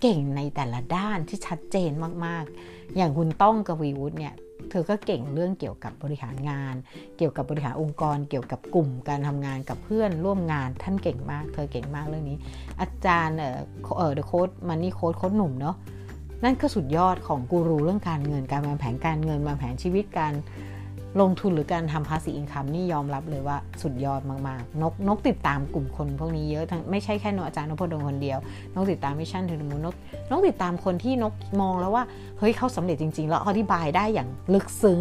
[0.01, 1.91] เก่งในแต่ละด้านที่ชัดเจน
[2.25, 4.33] มากๆ อย่างคุณต้องกวีวุฒิเนี่ย
[4.69, 6.75] เธอก็เก่งเรื่องเกี่ยวกับบริหารงาน
[7.17, 12.37] เกี่ยวกับบริหารองค์กร เกี่ยวกับกลุ่มการทำงานกับเพื่อนร่วมงานท่านเก่งมาก เธอเก่งมากเรื่องนี้
[12.81, 13.57] อาจารย์เออ
[13.97, 15.75] เออเดอะโค้ดมันนี่โค้ดโค้ดหนุ่มเนาะ
[16.43, 20.33] นั่นก็สุดยอดของกูรูเรื่องการเงินการวางแผนการเงินวางแผนชีวิตการ
[21.21, 28.39] ลงทุนหรือการทำภาษี income นี่ยอมรับเลยว่าสุดยอดมากๆ นกนกติดตามกลุ่มคนพวกนี้เยอะทั้งไม่ใช่แค่นอาจารย์นพดลคนเดียว
[28.73, 29.95] นกติดตาม Mission To The Moon ก
[30.29, 32.03] นกติดตามคนที่นกมองแล้วว่า
[32.39, 34.99] เฮ้ยเขาสำเร็จจริง ๆ แล้วอธิบายได้อย่างลึกซึ้ง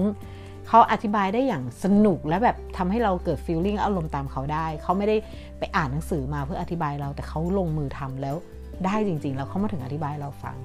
[0.69, 5.17] เขาอธิบายได้อย่างสนุกและแบบทำให้เราเกิด feeling อารมณ์ตามเขาได้ เขาไม่ได้
[5.59, 8.37] ไปอ่านหนังสือมาเพื่ออธิบายเราแต่เขาลงมือทำแล้ว
[8.87, 10.57] ได้จริง ๆ แล้วเขามาถึงอธิบายเราฟัง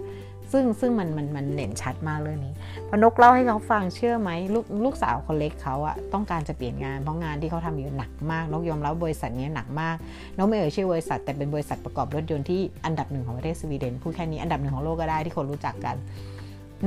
[0.52, 2.54] ซึ่งซึ่งมันมันมันเด่นชัดมากเรื่องนี้
[2.88, 9.96] พอนกเล่าให้เขาฟังเชื่อไหมลูกลูกสาวคนเล็กเขาอะต้องการจะเปลี่ยนงานเพราะงานที่เขาทำอยู่หนักมาก นกยอมรับบริษัทนี้หนักมาก
[10.38, 15.96] นกไม่เอ่ยชื่อบริษัท แต่เป็นบริษัทประกอบรถยนต์ที่อันดับหนึ่งของประเทศสวีเดนพูดแค่นี้อันดับหนึ่งของโลกก็ได้ที่คนรู้จักกัน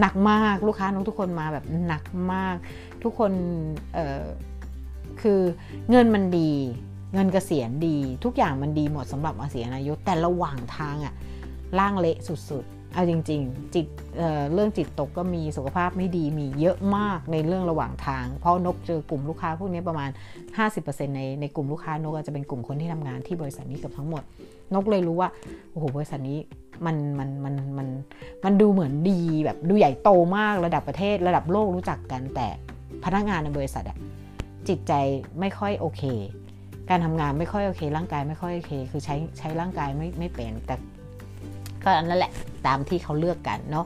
[0.01, 2.03] หนักมากลูกค้านกทุกคนมาแบบหนัก
[2.33, 2.57] มาก
[3.03, 3.33] ทุกคน
[3.95, 4.23] เออ
[5.23, 5.41] คือ
[5.91, 6.53] เงินมันดี
[7.15, 11.15] เงินเกษียณดี ทุกอย่างมันดีหมดสำหรับเกษียณอายุแต่ระหว่างทางอะ
[11.79, 13.87] ร่างเละสุดๆ เอาจริง ๆ จิต
[14.17, 20.11] เเรื่องจิตตกก็มีสุขภาพไม่ดีมีเยอะมากในเรื่องระหว่างทาง เพราะนกเจอกลุ่มลูกค้าพวกนี้ประมาณ
[20.63, 24.23] 50%ในในกลุ่มลูกค้านกจะเป็นกลุ่มคนที่ทำงานที่บริษัทนี้กับทั้งหมด
[24.75, 25.29] นกเลยรู้ว่า
[25.71, 26.39] โอ้โหบริษัทนี้
[26.87, 27.89] มันมันมันมัน
[28.45, 32.49] มันดูเหมือนดีแบบดูใหญ่โตมากระดับประเทศระดับโลกรู้จักกันแต่
[33.05, 33.97] พนักงานในบริษัทอะ
[34.69, 34.93] จิตใจ
[35.41, 36.03] ไม่ค่อยโอเค
[36.91, 40.75] การทำงานไม่ค่อยโอเค ร่างกายไม่ค่อยโอเค คือใช้ใช้ร่างกายไม่ไม่เป็นแต่
[41.85, 42.33] ก็นั่นแหละ
[42.67, 43.85] ตามที่เขาเลือกกันเนาะ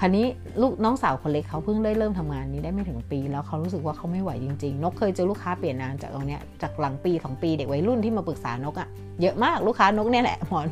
[0.00, 0.24] คราวนี้
[0.60, 8.88] ลูกน้องสาวคนเล็กเขาเพิ่งได้เริ่มทำงานนี้ได้ไม่ถึงปีแล้วเขารู้สึกว่าเขาไม่ไหวจริงๆ นกเคยเจอลูกค้าเปลี่ยนงานจากตรงนี้จากหลังปีสองปีเด็กวัยรุ่นที่มาปรึกษานกอะ
[9.22, 10.66] เยอะมากลูกค้านกเนี่ยแหละหมอน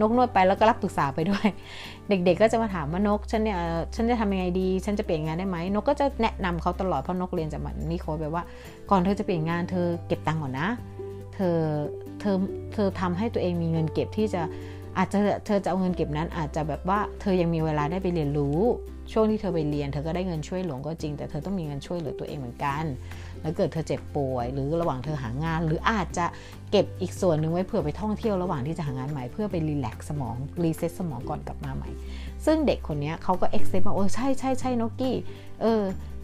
[0.00, 1.46] นกนวดไปแล้วก็รับปรึกษาไปด้วย
[2.08, 3.58] เด็กๆก็จะมาถามว่านกฉันเนี่ย
[3.96, 8.44] ฉันจะทำยังไงดี ฉันจะเปลี่ยนงานได้ไหมนกก็จะแนะนำเขาตลอดเพราะนกเรียนจากมันนี่โค้ดแบบว่า
[8.90, 10.68] ก่อนเธอจะเปลี่ยนงานเธอเก็บตังค์ก่อนนะ
[11.34, 11.58] เธอ
[12.20, 12.36] เธอ
[12.72, 14.42] เธอทำให้ตัวเองมีเงินเก็บที่จะ
[14.98, 18.58] อาจจะเธอจะเอาเงินเก็บนั้น อาจจะแบบว่าเธอยังมีเวลาได้ไปเรียนรู้
[19.12, 22.84] ช่วงที่เธอไปเรียน เธอก็ได้เงินช่วยหลวงก็จริง แต่เธอต้องมีเงินช่วยเหลือตัวเองเหมือนกัน
[23.42, 26.26] แล้วเกิดเธอเจ็บป่วย หรือระหว่างเธอหางาน หรืออาจจะ
[26.70, 31.90] เก็บอีกส่วนหนึ่งไว้เผื่อไปท่องเที่ยวระหว่างที่จะหางานใหม่เพื่อไป relax สมอง reset สมองก่อนกลับมาใหม่
[32.46, 35.16] ซึ่งเด็กคนนี้เขาก็ accept มาโอ้ใช่ใช่ใช่นกกี้
[35.60, 35.82] เออ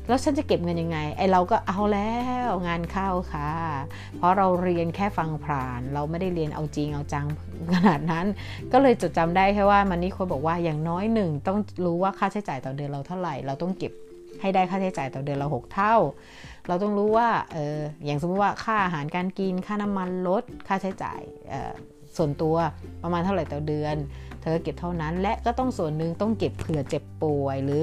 [0.09, 2.15] แล้วฉันจะเก็บเงินยังไง ไอเราก็เอาแล้
[2.47, 3.51] วงานเข้าค่ะ
[4.17, 7.27] เพราะเราเรียนแค่ฟังผ่าน เราไม่ได้เรียนเอาจริงเอาจัง
[7.75, 8.27] ขนาดนั้น
[8.73, 13.93] ก็เลยจดจำได้แค่ว่ามันนี่คนบอกว่าอย่างน้อยหนึ่งต้องรู้ว่าค่าใช้จ่ายต่อเดือนเราเท่าไหร่ เราต้องเก็บ
[14.41, 15.95] ให้ได้ค่าใช้จ่ายต่อเดือนเราหกเท่า
[16.69, 21.21] เราต้องรู้ว่าเอออย่างสมมติว่าค่าอาหารการกินค่าน้ำมันรถค่าใช้จ่าย
[22.17, 22.57] ส่วนตัว
[23.03, 23.97] ประมาณเท่าไหร่ต่อเดือน
[24.43, 27.83] เธอเก็บเท่านั้น และก็ต้องส่วนหนึ่งต้องเก็บเผื่อเจ็บป่วยหรือ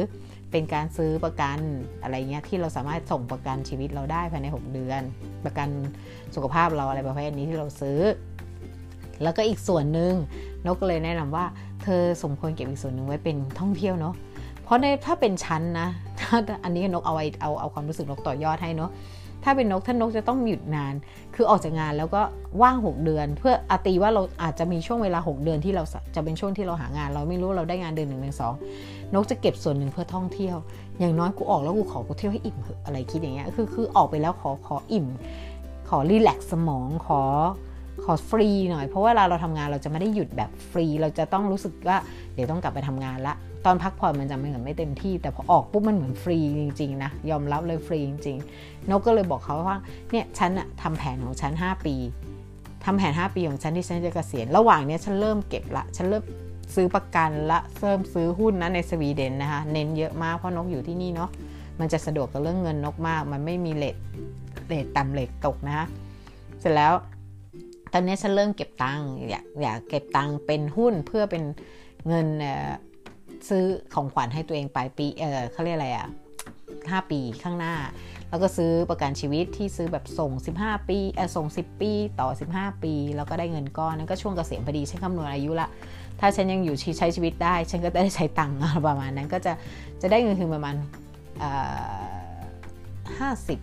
[0.52, 1.58] เป็นการซื้อประกัน
[2.04, 5.02] อะไรเงี้ยที่เราสามารถส่งประกันชีวิตเราได้ภายใน 6 เดือน
[5.46, 5.70] ประกัน
[6.36, 8.00] สุขภาพเราอะไรประเภทนี้ที่เราซื้อ
[9.24, 10.14] แล้วก็อีกส่วนหนึ่ง
[10.68, 11.46] นกเลยแนะนำว่า
[11.84, 14.14] เธอสมควรเก็บอีกส่วนหนึ่งไว้เป็นท่องเที่ยวเนาะ
[14.64, 15.88] เพราะในถ้าเป็นชั้นนะ
[16.64, 18.92] อันนี้นกเอาไว้เอาเอาความรู้สึกนกต่อยอดให้เนาะ
[19.44, 20.94] ถ้าเป็นนกท่านนกจะต้องหยุดนาน
[21.36, 22.22] คือออกจากงานแล้วก็
[22.62, 25.84] ว่าง 6 เดือน เพื่ออาตีว่าเราอาจจะมีช่วงเวลา 6 เดือนที่เรา
[26.16, 28.54] จะเป็นช่วงที่เราหางาน เราไม่รู้เราได้งานเดือนหนึ่งเดือนสอง
[29.14, 30.58] นกจะเก็บส่วนหนึ่งเพื่อท่องเที่ยว
[31.00, 35.08] อย่างน้อยกูออกแล้วกูขอกูเที่ยวให้อิ่มอะไรคิดอย่างเงี้ยคือคือออกไปแล้วขอขออิ่ม
[35.90, 37.22] ขอ relax สมองขอ
[38.04, 41.98] ขอฟรีหน่อย เพราะว่าเวลาเราทำงานเราจะไม่ได้หยุดแบบฟรี เราจะต้องรู้สึกว่า
[42.34, 43.34] เดี๋ยวต้องกลับไปทำงานละ
[43.66, 49.78] ตอนพักผ่อนมันจะไม่เหมือนไม่เต็มที่ แต่พอออกปุ๊บมันเหมือนฟรีจริงๆนะยอมรับเลยฟรีจริงๆนกก็เลยบอกเขาว่า
[50.12, 51.96] เนี่ยฉันอะทำแผนของฉัน 5 ปี
[52.86, 56.24] ทำแผน 5 ปีของฉันที่ฉันจะเกษียณระหว่างนี้ฉันเริ่มเก็บละ ฉันเริ่ม
[56.76, 61.30] ซื้อประกันและเริ่มซื้อหุ้นนะในสวีเดนนะคะเน้นเยอะมากเพราะนกอยู่ที่นี่เนาะ
[61.80, 63.96] มันจะสะดวกกับเรื่องเงินนกมาก มันไม่มี rate
[64.68, 65.86] rate ต่ำ rate ตกนะคะ
[66.60, 66.94] เสร็จแล้ว
[67.94, 71.44] ตอนนี้ฉันเริ่มเก็บตังค์อยากอยากเก็บตังค์เป็นหุ้นเพื่อเป็น
[72.08, 72.28] เงิน
[73.50, 76.08] ซื้อของขวัญให้ตัวเองปลายปีเออเขาเรียกอะไรอะ่ะ
[76.92, 77.76] ห้าปีข้างหน้า
[78.30, 85.70] แล้วก็ซื้อประกันชีวิตที่ซื้อแบบส่ง 15 ปีเออส่ง 10 ปีต่อ 15 ปี แล้วก็ได้เงินก้อนนั้นก็ช่วงเกษียณพอดีฉันคำนวณอายุละ
[86.22, 88.58] ถ้าฉันยังอยู่ใช้ชีวิตได้ ฉันก็ได้ใช้ตังค์
[88.88, 89.54] ประมาณนั้นก็จะ
[90.02, 90.76] จะได้เงินถึงประมาณ
[93.20, 93.60] ห้าสิบ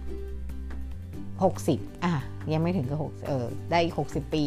[1.44, 2.12] หกสิบอะ
[2.52, 4.44] ยังไม่ถึงกับหกเออได้อีกหกสิบปี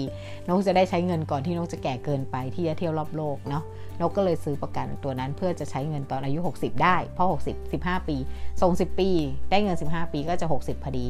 [0.47, 3.63] นกจะได้ใช้เงินก่อนที่นกจะแก่เกินไปที่จะเที่ยวรอบโลกเนาะ
[4.01, 8.17] นกก็เลยซื้อประกันตัวนั้นเพื่อจะใช้เงินตอนอายุ 60 ได้เพราะ60 15 ปี
[8.61, 9.09] ส่ง10 ปี
[9.49, 11.05] ได้เงิน 15 ปีก็จะ 60พอดี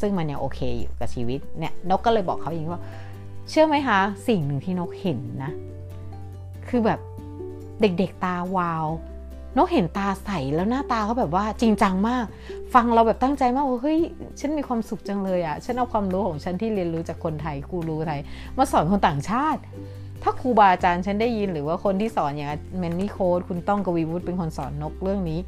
[0.00, 2.82] ซึ่งมันยังโอเคอยู่กับชีวิตเนี่ยนกก็เลยบอกเขาอย่างนี้ว่า
[3.50, 3.98] เชื่อไหมคะ
[4.28, 5.52] สิ่งหนึ่งที่นกเห็นนะ
[6.70, 7.00] คือแบบ
[7.80, 8.86] เด็กๆตาวาว
[9.56, 12.24] นกเห็นตาใสแล้วหน้าตาเขาแบบว่าจริงจังมาก
[12.74, 13.98] ฟังเราแบบตั้งใจมากว่าเฮ้ย
[14.40, 18.20] ฉันมีความสุขจังเลยอะ่ะฉันเอาความรู้ของฉันที่เรียนรู้จากคนไทยกูรู้ไทย
[18.56, 19.60] มาสอนคนต่างชาติ
[20.22, 25.40] ถ้าครูบาอาจารย์ฉันได้ยินหรือว่าคนที่สอนอย่างแมนนี่โค้ดคุณต้องกวีวุฒิเป็นคนสอนนกเรื่องนี้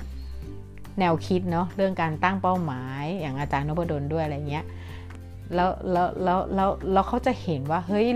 [1.01, 4.65] แนวคิดเนาะเรื่องการตั้งเป้าหมาย อย่างอาจารย์นพดลด้วยอะไรเงี้ย
[5.55, 8.07] แล้วแล้วแล้วแล้วแล้วเขาจะเห็นว่าเฮ้ย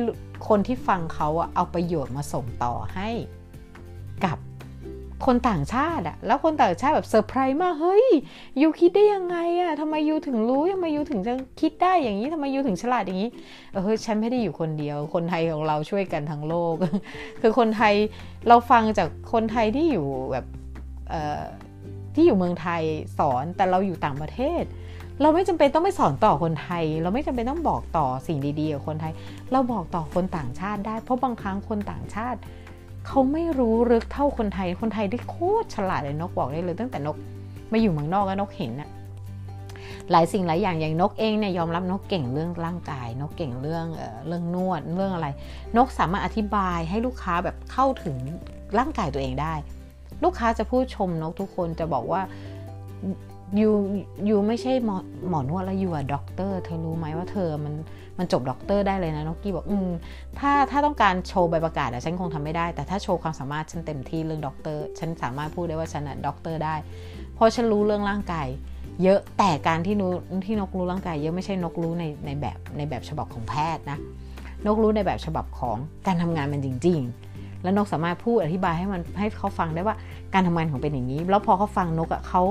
[0.48, 3.08] คนที่ฟังเขาอะเอาประโยชน์มาส่งต่อให้
[4.24, 4.38] กับ
[5.26, 8.06] คนต่างชาติอะแล้วคนต่างชาติแบบเซอร์ไพรส์มาก เฮ้ย
[8.60, 13.30] ยูคิดได้ยังไงอะทำไมยูถึงรู้ทำไมยูถึงจะคิดได้อย่างนี้ทำไมยูถึงฉลาดอย่างนี้
[13.72, 16.74] เออฉันไม่ได้อยู่คนเดียว คนไทยของเราช่วยกันทั้งโลก
[17.40, 17.94] คือคนไทย
[18.48, 20.44] เราฟังจากคนไทยที่อยู่แบบ
[22.14, 22.82] ที่อยู่เมืองไทย
[23.18, 24.64] สอนแต่เราอยู่ต่างประเทศ
[25.20, 29.12] เราไม่จำเป็นต้องไปสอนต่อคนไทย เราไม่จำเป็นต้องบอกต่อสิ่งดีๆกับคนไทย
[29.52, 32.38] เราบอกต่อคนต่างชาติได้ เพราะบางครั้งคนต่างชาติ
[33.06, 37.16] เขาไม่รู้ลึกเท่าคนไทย คนไทยได้โคตรฉลาดเลยนกบอกได้เลย ตั้งแต่นก
[37.72, 38.88] มาอยู่เมืองนอกแล้วนกเห็นอะ
[40.10, 45.28] หลายสิ่งหลายอย่างอย่างนกเองเนี่ยยอมรับนกเก่งเรื่องร่างกาย นกเก่งเรื่องเออเรื่องนวดเรื่องอะไร
[45.76, 48.16] นกสามารถอธิบายให้ลูกค้าแบบเข้าถึง
[48.78, 49.54] ร่างกายตัวเองได้
[50.24, 52.20] ลูกค้าจะพูดชมนกทุกคนจะบอกว่า
[53.60, 54.96] you you ไม่ใช่หมอ
[55.28, 57.74] หมอนวดแล้ว you อะด็อกเตอร์เธอรู้ไหมว่าเธอมัน
[58.18, 59.88] มันจบด็อกเตอร์ได้เลยนะนกกี้บอกอืม
[60.38, 66.74] ถ้าถ้าต้องการโชว์ใบประกาศอะฉันคงทำไม่ได้ แต่ถ้าโชว์ความสามารถฉันเต็มที่เรื่องด็อกเตอร์ฉันสามารถพูดได้ว่าฉันอะด็อกเตอร์ได้
[67.34, 68.46] เพราะฉันรู้เรื่องร่างกาย
[69.02, 70.06] เยอะแต่การที่นู
[70.46, 73.98] ที่นกรู้ร่างกายเยอะไม่ใช่นกรู้ในในแบบในแบบฉบับของแพทย์นะ
[74.66, 75.76] นกรู้ในแบบฉบับของ
[76.06, 77.00] การทำงานมันจริง
[77.32, 79.96] ๆ แล้วนกสามารถพูดอธิบายให้มันให้เขาฟังได้ว่า
[80.34, 82.42] การทำงานของเป็นอย่างนี้ แล้วพอเขาฟังนกอะเขา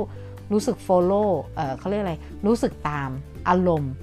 [0.54, 2.16] รู้สึก follow เอ่เขาเรียกอะไร
[2.48, 3.10] รู้สึกตาม
[3.50, 3.93] อารมณ์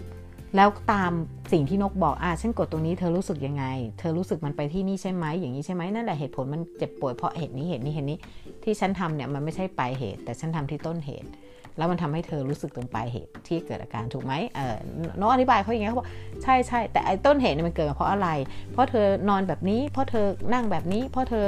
[0.56, 1.12] แล้วตาม
[1.52, 3.64] สิ่งที่นกบอก อ่าฉันกดตรงนี้เธอรู้สึกยังไง
[3.98, 8.18] เธอรู้สึกมันไปที่นี่ใช่ไหม อย่างนี้ใช่ไหมนั่นแหละเหตุผลมันเจ็บป่วยเพราะเหตุนี้เหตุนี้เหตุนี้
[8.64, 11.28] ที่ฉันทำเนี่ยมันไม่ใช่ปลายเหตุ แต่ฉันทำที่ต้นเหตุ
[11.76, 14.76] แล้วมันทำให้เธอรู้สึกตรงปลายเหตุที่เกิดอาการถูกไหมเออ
[15.20, 16.08] นกอธิบายเขาอย่างเงี้ยเขาบอก
[16.42, 18.28] ใช่ใช่แต่ไอ้ต้นเหตุเนี่ยมันเกิดมาเพราะอะไร
[18.72, 21.46] เพราะเธอนอนแบบนี้ เพราะเธอนั่งแบบนี้ เพราะเธอ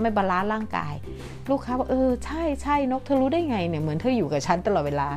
[0.00, 0.94] ไม่ balance ร่างกาย
[1.50, 5.08] ลูกค้าบอกเออใช่ใช่นกเธอรู้ได้ไงเนี่ยเหมือนเธออยู่กับฉันตลอดเวลา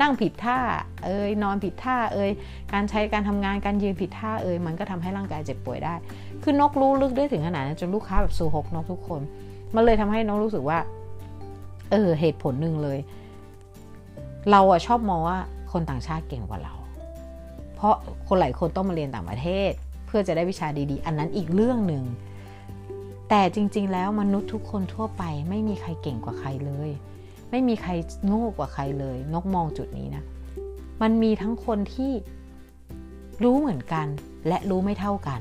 [0.00, 0.58] นั่งผิดท่า
[1.04, 2.30] เอ้ยนอนผิดท่าเอ้ย
[2.72, 5.94] การใช้การทำงานการยืนผิดท่าเอ้ยมันก็ทำให้ร่างกายเจ็บป่วยได้
[6.42, 9.20] คือนกรู้ลึกได้ถึงขนาดนั้นจนลูกค้าแบบสูหกนกทุกคน
[9.74, 10.78] มันเลยทำให้นกรู้สึกว่า
[11.90, 12.98] เออเหตุผลหนึ่งเลย
[14.50, 15.38] เราอะชอบมองว่า
[15.72, 16.74] คนต่างชาติเก่งกว่าเรา
[17.76, 17.94] เพราะ
[18.28, 19.70] คนหลายคนต้องมาเรียนต่างประเทศ
[20.06, 22.04] เพื่อจะได้วิชาดีๆ อันนั้นอีกเรื่องหนึ่ง
[23.28, 26.90] แต่จริง ๆ แล้วมนุษย์ทุกคนทั่วไป ไม่มีใครเก่งกว่าใครเลย
[27.50, 27.92] ไม่มีใคร
[28.26, 30.24] โง่กว่าใครเลย นกมองจุดนี้นะ
[31.02, 32.12] มันมีทั้งคนที่
[33.44, 34.06] รู้เหมือนกัน
[34.48, 35.40] และรู้ไม่เท่ากัน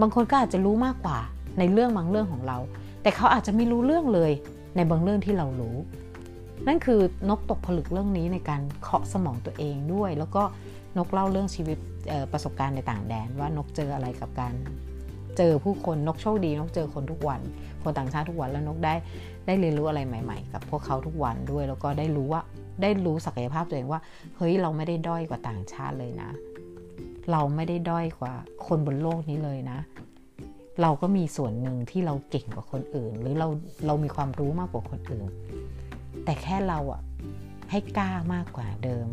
[0.00, 1.18] บางคนก็อาจจะรู้มากกว่า
[1.58, 2.58] ในเรื่องบางเรื่องของเรา
[3.02, 4.32] แต่เขาอาจจะไม่รู้เรื่องเลย
[4.76, 5.76] ในบางเรื่องที่เรารู้
[6.66, 10.42] นั่นคือนกตกผลึกเรื่องนี้ในการเคาะสมองตัวเองด้วย แล้วก็
[10.98, 11.78] นกเล่าเรื่องชีวิต
[12.32, 14.54] ประสบการณ์ในต่างแดนว่านกเจออะไรกับการ
[15.36, 17.40] เจอผู้คนนกโชคดีนกเจอคนทุกวัน
[17.82, 18.94] คนต่างชาติทุกวันแล้วนกได้
[19.46, 22.40] ได้เรียนรู้อะไรใหม่ ๆ กับพวกเขาทุกวันด้วย แล้วก็ได้รู้ว่า
[22.82, 24.00] ได้รู้ศักยภาพตัวเองว่า
[24.36, 26.30] เฮ้ยเราไม่ได้ด้อยกว่าต่างชาติเลยนะ
[27.32, 28.32] เราไม่ได้ด้อยกว่า
[28.66, 29.78] คนบนโลกนี้เลยนะ
[30.82, 33.48] เราก็มีส่วนหนึ่งที่เราเก่งกว่าคนอื่น หรือเรา
[33.86, 35.26] เรามีความรู้มากกว่าคนอื่น
[36.24, 37.02] แต่แค่เราอะ
[37.70, 39.06] ให้กล้ามากกว่าเดิม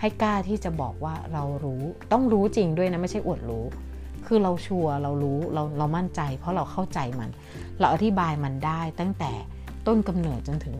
[0.00, 1.82] ให้กล้าที่จะบอกว่าเรารู้
[2.12, 3.64] ต้องรู้จริงด้วยนะไม่ใช่อวดรู้
[4.26, 7.30] คือเราชัวร์เรารู้เราเรามั่นใจ เพราะเราเข้าใจมัน
[7.80, 9.32] เราอธิบายมันได้ตั้งแต่
[9.86, 10.76] ต้นกำเนิดจนถึง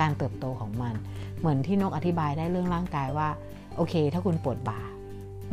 [0.00, 0.94] การเติบโตของมัน
[1.38, 3.28] เหมือนที่นกอธิบายได้เรื่องร่างกายว่า
[3.76, 4.80] โอเค ถ้าคุณปวดบ่า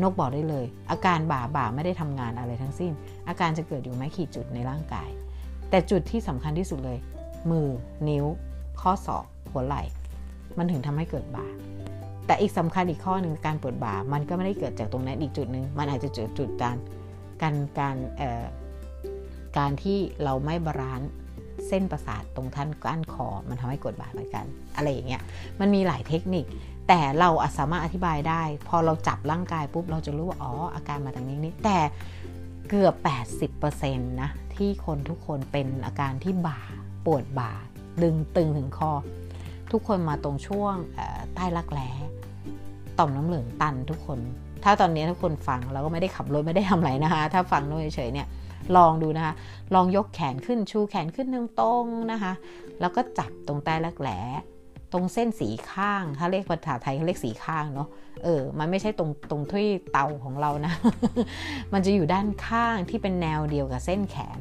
[0.02, 2.92] นกบอกได้เลย อาการบ่าบ่าไม่ได้ทำงานอะไรทั้งสิ้น
[3.28, 5.10] อาการจะเกิดอยู่ไม่ขีดจุดในร่างกาย
[5.70, 6.98] แต่จุดที่สำคัญที่สุดเลย
[7.52, 7.68] มือ
[8.10, 8.26] นิ้ว
[8.82, 9.82] ข้อศอก หัวไหล่
[10.58, 11.46] มันถึงทำให้เกิดบ่า
[12.26, 16.76] แต่อีกสำคัญอีกข้อหนึ่งการปวดบ่ามันก็ไม่ได้เกิดจากตรงนั้นอีกจุดหนึ่งมันอาจจะเกิดจุดการ
[17.44, 17.98] การการ
[19.58, 21.12] การที่เราไม่บาลานซ์
[21.68, 25.22] เส้นประสาทตรงท่านก้านคอมันทำให้กดบาดเหมือนกัน อะไรอย่างเงี้ย
[25.60, 26.46] มันมีหลายเทคนิค
[26.88, 31.78] แต่เราสามารถอธิบายได้ พอเราจับร่างกายปุ๊บเราจะรู้ว่าอ๋ออาการมาทางนี้นี่แต่
[32.70, 32.96] เกือบ
[33.60, 36.60] 80%นะที่คนทุกคนเป็นอาการที่บ่า
[37.06, 37.52] ปวดบ่า
[38.04, 38.92] ดึงตึงถึงคอ
[39.72, 40.76] ทุกคนมาตรงช่วง
[41.36, 41.90] ใต้รักแร้
[42.98, 44.20] ต่อมน้ำเหลืองตันทุกคน
[44.64, 48.28] ถ้าตอนนี้ทุกคนฟังเราก็ไม่ได้ขับรถไม่ได้ทำอะไรนะคะ ถ้าฟังโดยเฉยเนี่ย
[48.78, 49.34] ลองดูนะคะ
[49.76, 52.34] ลองยกแขนขึ้นชูแขนขึ้นตรงๆนะคะ
[52.80, 54.10] แล้วก็จับตรงใต้รักแหล
[54.94, 57.88] ตรงเส้นสีข้าง ถ้าเรียกภาษาไทยเขาเรียกสีข้างเนาะ
[58.24, 60.74] เออ มันไม่ใช่ตรงตรงที่เตาของเรานะ
[61.74, 64.38] มันจะอยู่ด้านข้างที่เป็นแนวเดียวกับเส้นแขน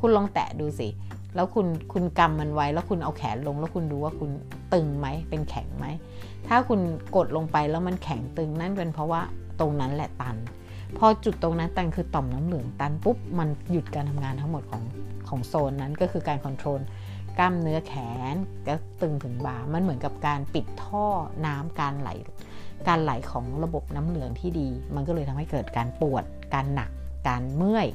[0.00, 0.88] คุณลองแตะดูสิ
[1.34, 4.30] แล้วคุณคุณกำมันไว้ แล้วคุณเอาแขนลง แล้วคุณดูว่าคุณ
[4.74, 5.86] ตึงไหม เป็นแข็งไหม
[6.48, 6.80] ถ้าคุณ
[7.16, 9.22] กดลงไปแล้วมันแข็งตึงนั่นเป็นเพราะว่า
[9.60, 10.36] ตรงนั้นแหละตัน
[10.98, 14.82] พอจุดตรงนั้นตันคือต่อมน้ำเหลืองตันปุ๊บมันหยุดการทำงานทั้งหมดของ
[15.28, 16.80] ของโซนนั้นก็คือการคอนโทรล
[17.38, 17.94] กล้ามเนื้อแข
[18.32, 18.34] น
[18.66, 21.06] ก็ตึงถึงบ่ามันเหมือนกับการปิดท่อ
[21.46, 22.10] น้ำการไหล
[22.88, 26.90] การไหลของระบบน้ำเหลืองที่ดี มันก็เลยทำให้เกิดการปวด การหนัก
[27.28, 27.88] การเมื่อย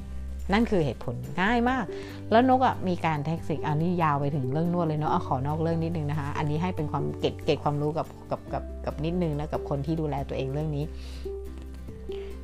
[0.54, 1.86] นั่นคือเหตุผลง่ายมาก
[2.32, 10.84] แล้วนกอะมีการเทคนิคอันนี้ยาวไปถึงเรื่องนวดเลยเนาะเอาขอนอกเรื่องนิดนึงนะคะ อันนี้ให้เป็นความเก็บเก็บความรู้กับกับกับกับนิดนึงนะกับคนที่ดูแลตัวเองเรื่องนี้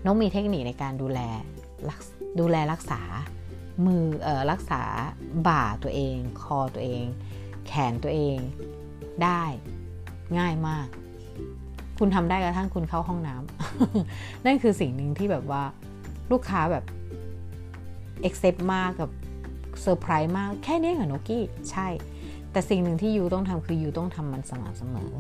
[0.06, 1.20] นกมีเทคนิคในการดูแล
[2.40, 3.02] ดูแลรักษา
[3.86, 4.82] มืออรักษา
[5.48, 7.06] บ่าตัวเอง คอตัวเอง
[7.68, 8.38] แขนตัวเอง
[9.24, 9.44] ได้
[10.38, 10.88] ง่ายมาก
[12.00, 15.64] คุณทำได้กระทั่งคุณเข้าห้องน้ำนั่นคือสิ่งหนึ่งที่แบบว่า
[16.32, 16.84] ลูกค้าแบบ
[18.22, 19.10] accept มากกับ
[19.82, 21.88] เซอร์ไพรส์มากแค่นี้เหรอนกี้ ใช่
[22.52, 25.12] แต่สิ่งหนึ่งที่ you ต้องทำคือ you ต้องทำมันสม่ำเสมอ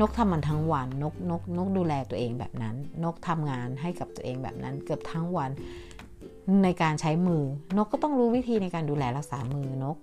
[0.00, 5.50] นกทำมันทั้งวันนกนกนกดูแลตัวเองแบบนั้น นกทำงานให้กับตัวเองแบบนั้น เกือบทั้งวัน
[6.64, 7.42] ในการใช้มือ
[7.76, 9.96] นกก็ต้องรู้วิธีในการดูแลรักษามือนก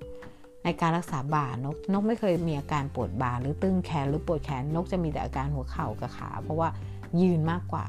[0.66, 6.70] ในการรักษาบ่านก นกไม่เคยมีอาการปวดบ่าหรือตึงแขนหรือปวดแขนนกจะมีแต่อาการหัวเข่ากับขา เพราะว่า
[7.22, 7.86] ยืนมากกว่า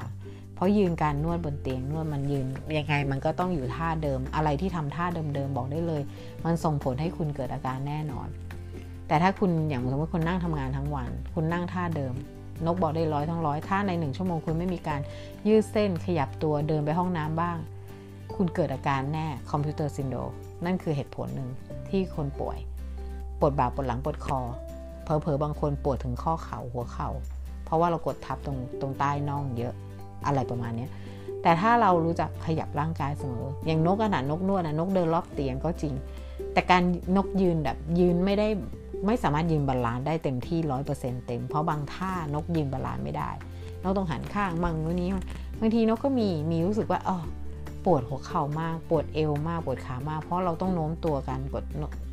[0.55, 2.47] เพราะยืนการนวดบนเตียงนวดมันยืน
[2.77, 6.01] ยังไงมันก็ต้องอยู่ท่าเดิม อะไรที่ทำท่าเดิมๆบอกได้เลย
[6.45, 8.27] มันส่งผลให้คุณเกิดอาการแน่นอน
[9.11, 12.13] แต่ถ้าคุณอย่างสมมติคุณนั่งทำงานทั้งวัน คุณนั่งท่าเดิม
[12.65, 14.99] นกบอกได้ร้อยทั้งร้อยถ้าในหนึ่งชั่วโมงคุณไม่มีการ
[15.47, 17.57] ยืดเส้นขยับตัวเดินไปห้องน้ำบ้าง
[18.35, 20.15] คุณเกิดอาการแน่คอมพิวเตอร์ซินโด
[20.65, 21.49] นั่นคือเหตุผลหนึ่ง
[21.89, 22.57] ที่คนป่วย
[23.39, 24.39] ปวดบ่าปวดหลังปวดคอ
[25.03, 27.09] เพราะเพราะบางคนปวดถึงข้อเข่าหัวเข่า
[27.65, 29.73] เพราะว่าเรากดทับตรงตรงใต้น่องเยอะ
[30.25, 30.87] อะไรประมาณนี้
[31.41, 35.93] แต่ถ้าเรารู้จักขยับร่างกายเสมอ อย่างนกขนาดนกนวดนะนกเดินรอบเตียงก็จริง
[36.53, 36.83] แต่การ
[37.15, 38.47] นกยืนแบบยืนไม่ได้
[39.05, 43.29] ไม่สามารถยืน balance ได้เต็มที่ร้อยเปอร์เซ็นต์เต็ม เพราะบางท่านกยืน balance ไม่ได้
[43.83, 45.09] นกต้องหันข้างบางวันนี้
[45.59, 47.17] บางทีนกก็มีมีรู้สึกว่าอ๋อ
[47.85, 51.65] ปวดหัวเข่ามากปวดเอวมากปวดขามาก เพราะเราต้องโน้มตัวกันกด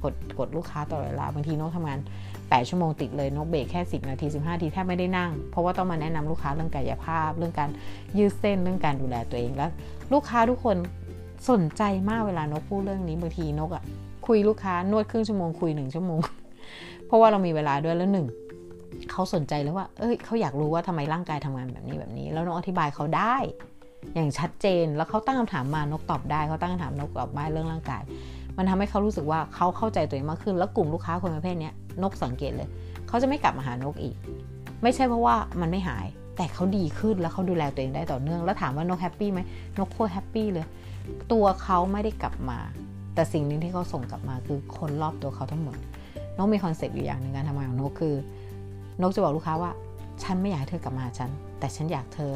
[0.03, 2.01] กดกดลูกค้าตลอดเวลาบางทีนกทำงาน
[2.35, 7.71] 8 ชั่วโมงติดเลยนกเบรกแค่ 10 นาที 15นาทีแทบไม่ได้นั่ง เพราะว่าต้องมาแนะนำลูกค้าเรื่องกายภาพ เรื่องการ
[8.19, 9.71] ยืดเส้นเรื่องการดูแลตัวเองแล้ว
[10.13, 10.77] ลูกค้าทุกคน
[11.51, 13.83] สนใจมากเวลานกพูดเรื่องนี้บางทีนกอะ่ะ
[14.27, 16.21] คุยลูกค้านวดครึ่งชั่วโมงคุยหนึ่งชั่วโมง
[17.09, 18.27] เพราะว่าเรามีเวลาด้วยแล้วหนึ่ง
[19.11, 23.37] เขาสนใจแล้วว่า เอ้ยเขาอยากรู้ว่าทำไมร่างกายทำงานแบบนี้แบบนี้ แล้วนกอธิบายเขาได้
[24.15, 28.03] อย่างชัดเจน แล้วเขาตั้งคำถามมานกตอบได้เขาตั้งคำถามนกตอบได้เรื่องร่างกาย
[28.57, 31.71] มันทำให้เขารู้สึกว่าเขาเข้าใจตัวเองมากขึ้น แล้วกลุ่มลูกค้าคนประเภทนี้
[32.03, 32.69] นกสังเกตเลย
[33.09, 34.17] เขาจะไม่กลับมาหานกอีก
[34.83, 36.07] ไม่ใช่เพราะว่ามันไม่หาย
[36.37, 39.41] แต่เขาดีขึ้นแล้วเขาดูแลตัวเองได้ต่อเนื่อง แล้วถามว่านก happy ไหม
[39.79, 40.67] นกโคตร happy เลย
[41.33, 42.59] ตัวเขาไม่ได้กลับมา
[43.15, 45.77] แต่สิ่งหนึ่งที่เขาส่งกลับมาคือคนรอบตัวเขาทั้งหมด
[46.39, 48.15] นกมี concept อยู่อย่างหนึ่งการทำงานของนกคือ
[49.03, 49.71] นกจะบอกลูกค้าว่า
[50.23, 52.33] ฉันไม่อยากให้เธอกลับมาฉัน แต่ฉันอยากเธอ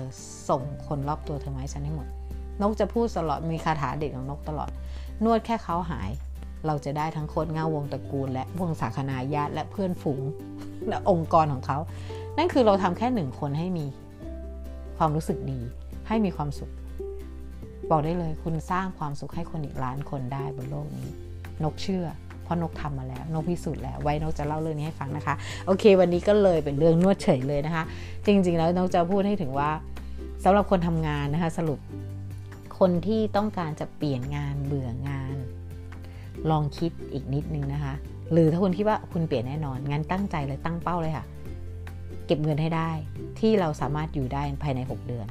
[0.49, 2.07] ส่งคนรอบตัวเธอมาให้ฉันให้หมด
[2.61, 4.71] นกจะพูดตลอดมีคาถาเด็กของนกตลอด
[5.25, 6.11] นวดแค่เขาหาย
[6.67, 10.23] เราจะได้ทั้งโคตรเงาวงตระกูล และวงสาคนาญาติและเพื่อนฝูง
[10.89, 11.79] และองค์กรของเขา
[12.39, 13.87] นั่นคือเราทำแค่หนึ่งคนให้มี
[14.99, 15.61] ความรู้สึกดี
[16.09, 16.73] ให้มีความสุข
[17.91, 21.09] บอกได้เลยคุณสร้างความสุขให้คนอีกล้านคนได้บนโลกนี้
[21.63, 22.07] นกเชื่อ
[22.53, 25.35] ราะนกทำมาแล้วนกพิสูจน์แล้วไว้นกจะเล่าเรื่องนี้ให้ฟังนะคะ
[25.67, 27.85] โอเค วันนี้ก็เลยเป็นเรื่องนวดเฉยเลยนะคะ
[28.27, 29.71] จริง ๆ แล้วนกจะพูดให้ถึงว่า
[30.45, 31.79] สำหรับคนทำงานนะคะ สรุป
[32.79, 35.37] คนที่ต้องการจะเปลี่ยนงานเบื่องาน
[36.51, 37.95] ลองคิดอีกนิดนึงนะคะ
[38.33, 41.25] หรือถ้าคุณคิดว่าคุณเปลี่ยนแน่นอนงั้นตั้งใจเลยตั้งเป้าเลยค่ะ
[42.27, 42.91] เก็บเงินให้ได้
[43.41, 45.27] ที่เราสามารถอยู่ได้ภายใน 6 เดือน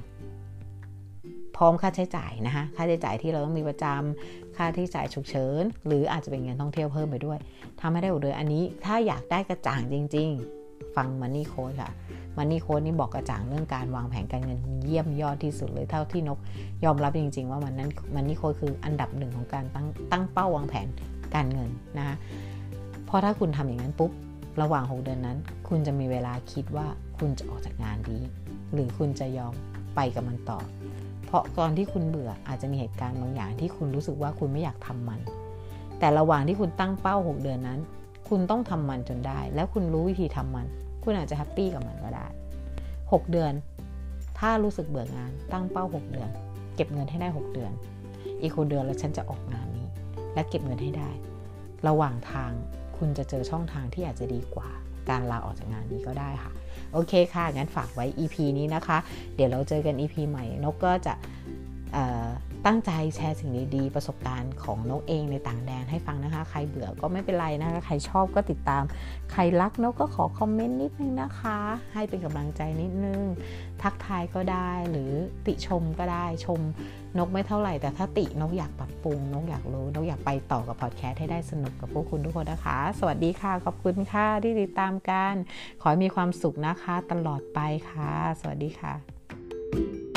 [1.58, 7.38] พร้อมค่าใช้จ่ายนะคะค่าใช้จ่ายที่เราต้องมีประจำ ค่าที่จ่ายฉุกเฉิน หรืออาจจะเป็นเงินท่องเที่ยวเพิ่มไปด้วย
[7.82, 10.30] ทำให้ได้หมดเลยอันนี้ถ้าอยากได้กระจ่างจริง
[10.64, 11.92] ๆ ฟังมันนี่โค้ดค่ะ
[12.38, 16.40] มันนี่โค้ดนี่บอกกระจ่างเรื่องการวางแผนการเงินเยี่ยมยอดที่สุดเลยเท่าที่นก
[16.86, 20.88] ยอมรับจริง ๆ ว่ามันนั้นมันนี่โค้ดคืออันดับหนึ่งของการตั้งตั้งเป้าวางแผน
[21.36, 22.16] การเงินนะคะ
[23.06, 24.12] เพราะถ้าคุณทำอย่างนั้นปุ๊บ
[24.62, 25.38] ระหว่าง 6 เดือนนั้น
[25.68, 26.88] คุณจะมีเวลาคิดว่า
[27.18, 28.20] คุณจะออกจากงานดี
[28.74, 29.54] หรือคุณจะยอม
[29.96, 30.60] ไปกับมันต่อ
[31.32, 35.20] เพราะตอนที่คุณเบื่ออาจจะมีเหตุการณ์บางอย่างที่คุณรู้สึกว่าคุณไม่อยากทำมัน
[36.00, 37.80] แต่ระหว่างที่คุณตั้งเป้า 6 เดือนนั้น
[38.30, 40.68] คุณต้องทำมันจนได้ แล้วคุณรู้วิธีทำมัน
[41.04, 42.26] คุณอาจจะแฮปปี้กับมันก็ได้
[42.82, 43.54] 6 เดือน
[44.40, 46.30] ถ้ารู้สึกเบื่องาน ตั้งเป้า 6 เดือน
[46.76, 47.72] เก็บเงินให้ได้ 6 เดือน
[48.42, 49.88] อีกหกเดือนแล้วฉันจะออกงานนี้
[50.34, 51.10] และเก็บเงินให้ได้
[51.88, 52.52] ระหว่างทาง
[52.98, 54.70] คุณจะเจอช่องทางที่อาจจะดีกว่า
[55.10, 56.52] การลาออกจากงานนี้ก็ได้ค่ะ
[56.94, 58.98] โอเคค่ะ งั้นฝากไว้ EP นี้นะคะ
[59.36, 61.14] เดี๋ยวเราเจอกัน EP ใหม่ นกก็จะ
[62.66, 68.84] ตั้งใจแชร์สิ่งดีๆ ประสบการณ์ของนกเองในต่างแดนให้ฟังนะคะ ใครเบื่อก็ไม่เป็นไรนะคะ ใครชอบก็ติดตาม
[69.32, 71.58] ใครรักนกก็ขอคอมเมนต์นิดนึงนะคะ
[71.94, 73.22] ให้เป็นกำลังใจนิดนึง
[73.82, 75.12] ทักทายก็ได้หรือ
[75.46, 76.60] ติชมก็ได้ชม
[77.18, 85.34] นกไม่เท่าไหร่แต่ถ้าตินกอยากปรับปรุงนกอยากรู้นกอยากไปต่อกับพอดแคสต์ให้ได้สนุกกับพวกคุณทุกคนนะคะ สวัสดีค่ะ ขอบคุณค่ะที่ติดตามกัน
[85.82, 87.60] ขอให้มีความสุขนะคะ ตลอดไป
[87.90, 90.11] ค่ะ สวัสดีค่ะ